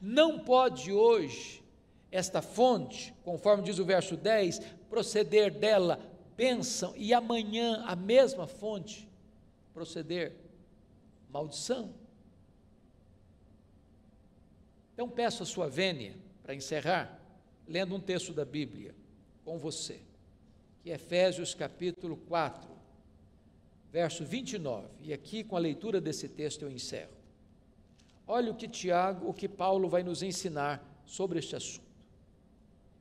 Não 0.00 0.38
pode 0.38 0.92
hoje 0.92 1.64
esta 2.08 2.40
fonte, 2.40 3.12
conforme 3.24 3.64
diz 3.64 3.80
o 3.80 3.84
verso 3.84 4.16
10, 4.16 4.60
proceder 4.88 5.50
dela 5.50 5.98
bênção 6.36 6.94
e 6.94 7.12
amanhã 7.12 7.82
a 7.88 7.96
mesma 7.96 8.46
fonte 8.46 9.08
proceder 9.74 10.32
maldição. 11.28 12.01
Então 15.02 15.12
peço 15.12 15.42
a 15.42 15.46
sua 15.46 15.68
vênia 15.68 16.14
para 16.44 16.54
encerrar, 16.54 17.20
lendo 17.66 17.92
um 17.92 17.98
texto 17.98 18.32
da 18.32 18.44
Bíblia. 18.44 18.94
com 19.44 19.58
você, 19.58 20.00
que 20.80 20.92
é 20.92 20.94
Efésios 20.94 21.54
capítulo 21.54 22.16
4, 22.16 22.70
verso 23.90 24.24
29. 24.24 24.86
E 25.00 25.12
aqui, 25.12 25.42
com 25.42 25.56
a 25.56 25.58
leitura 25.58 26.00
desse 26.00 26.28
texto, 26.28 26.62
eu 26.62 26.70
encerro. 26.70 27.16
Olha 28.28 28.52
o 28.52 28.54
que 28.54 28.68
Tiago, 28.68 29.28
o 29.28 29.34
que 29.34 29.48
Paulo 29.48 29.88
vai 29.88 30.04
nos 30.04 30.22
ensinar 30.22 30.80
sobre 31.04 31.40
este 31.40 31.56
assunto. 31.56 31.82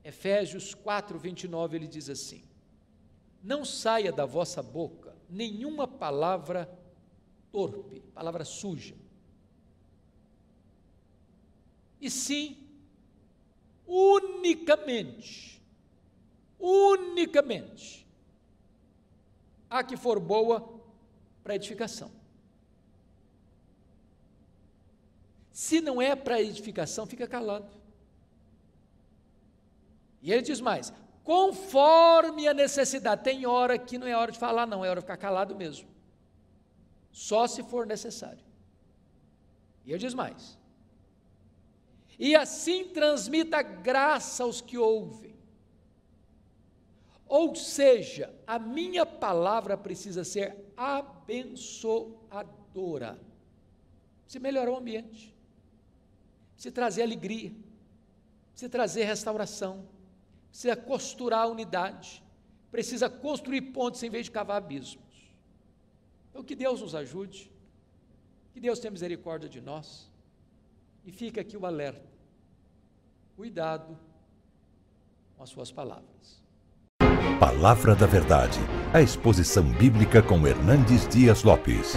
Efésios 0.03 0.73
4, 0.73 1.19
29, 1.19 1.77
ele 1.77 1.87
diz 1.87 2.09
assim: 2.09 2.41
Não 3.43 3.63
saia 3.63 4.11
da 4.11 4.25
vossa 4.25 4.63
boca 4.63 5.15
nenhuma 5.29 5.87
palavra 5.87 6.67
torpe, 7.51 8.01
palavra 8.15 8.43
suja, 8.43 8.95
e 12.01 12.09
sim, 12.09 12.57
unicamente, 13.85 15.61
unicamente, 16.59 18.07
a 19.69 19.83
que 19.83 19.95
for 19.95 20.19
boa 20.19 20.81
para 21.43 21.55
edificação. 21.55 22.11
Se 25.51 25.79
não 25.79 26.01
é 26.01 26.15
para 26.15 26.41
edificação, 26.41 27.05
fica 27.05 27.27
calado. 27.27 27.69
E 30.21 30.31
ele 30.31 30.41
diz 30.41 30.59
mais: 30.59 30.91
conforme 31.23 32.47
a 32.47 32.53
necessidade. 32.53 33.23
Tem 33.23 33.45
hora 33.45 33.77
que 33.77 33.97
não 33.97 34.07
é 34.07 34.15
hora 34.15 34.31
de 34.31 34.39
falar, 34.39 34.65
não, 34.65 34.83
é 34.83 34.89
hora 34.89 34.99
de 34.99 35.05
ficar 35.05 35.17
calado 35.17 35.55
mesmo. 35.55 35.87
Só 37.11 37.47
se 37.47 37.63
for 37.63 37.85
necessário. 37.85 38.43
E 39.85 39.91
ele 39.91 39.99
diz 39.99 40.13
mais: 40.13 40.57
e 42.21 42.33
assim 42.35 42.87
transmita 42.87 43.61
graça 43.63 44.43
aos 44.43 44.61
que 44.61 44.77
ouvem. 44.77 45.35
Ou 47.25 47.55
seja, 47.55 48.31
a 48.45 48.59
minha 48.59 49.07
palavra 49.07 49.75
precisa 49.75 50.23
ser 50.23 50.55
abençoadora. 50.77 53.19
Se 54.27 54.37
melhorar 54.37 54.69
o 54.69 54.77
ambiente, 54.77 55.35
se 56.55 56.69
trazer 56.69 57.01
alegria, 57.01 57.51
se 58.53 58.69
trazer 58.69 59.05
restauração, 59.05 59.89
precisa 60.51 60.75
costurar 60.75 61.45
a 61.45 61.47
unidade, 61.47 62.23
precisa 62.69 63.09
construir 63.09 63.61
pontes 63.61 64.03
em 64.03 64.11
vez 64.11 64.25
de 64.25 64.31
cavar 64.31 64.57
abismos. 64.57 65.33
Então, 66.29 66.43
que 66.43 66.53
Deus 66.53 66.81
nos 66.81 66.93
ajude, 66.93 67.51
que 68.53 68.59
Deus 68.59 68.77
tenha 68.77 68.91
misericórdia 68.91 69.49
de 69.49 69.59
nós, 69.59 70.07
e 71.03 71.11
fica 71.11 71.41
aqui 71.41 71.57
o 71.57 71.65
alerta 71.65 72.10
Cuidado 73.35 73.97
com 75.35 75.43
as 75.43 75.49
suas 75.49 75.71
palavras. 75.71 76.41
Palavra 77.39 77.95
da 77.95 78.05
Verdade, 78.05 78.59
a 78.93 79.01
exposição 79.01 79.63
bíblica 79.63 80.21
com 80.21 80.45
Hernandes 80.45 81.07
Dias 81.07 81.43
Lopes. 81.43 81.95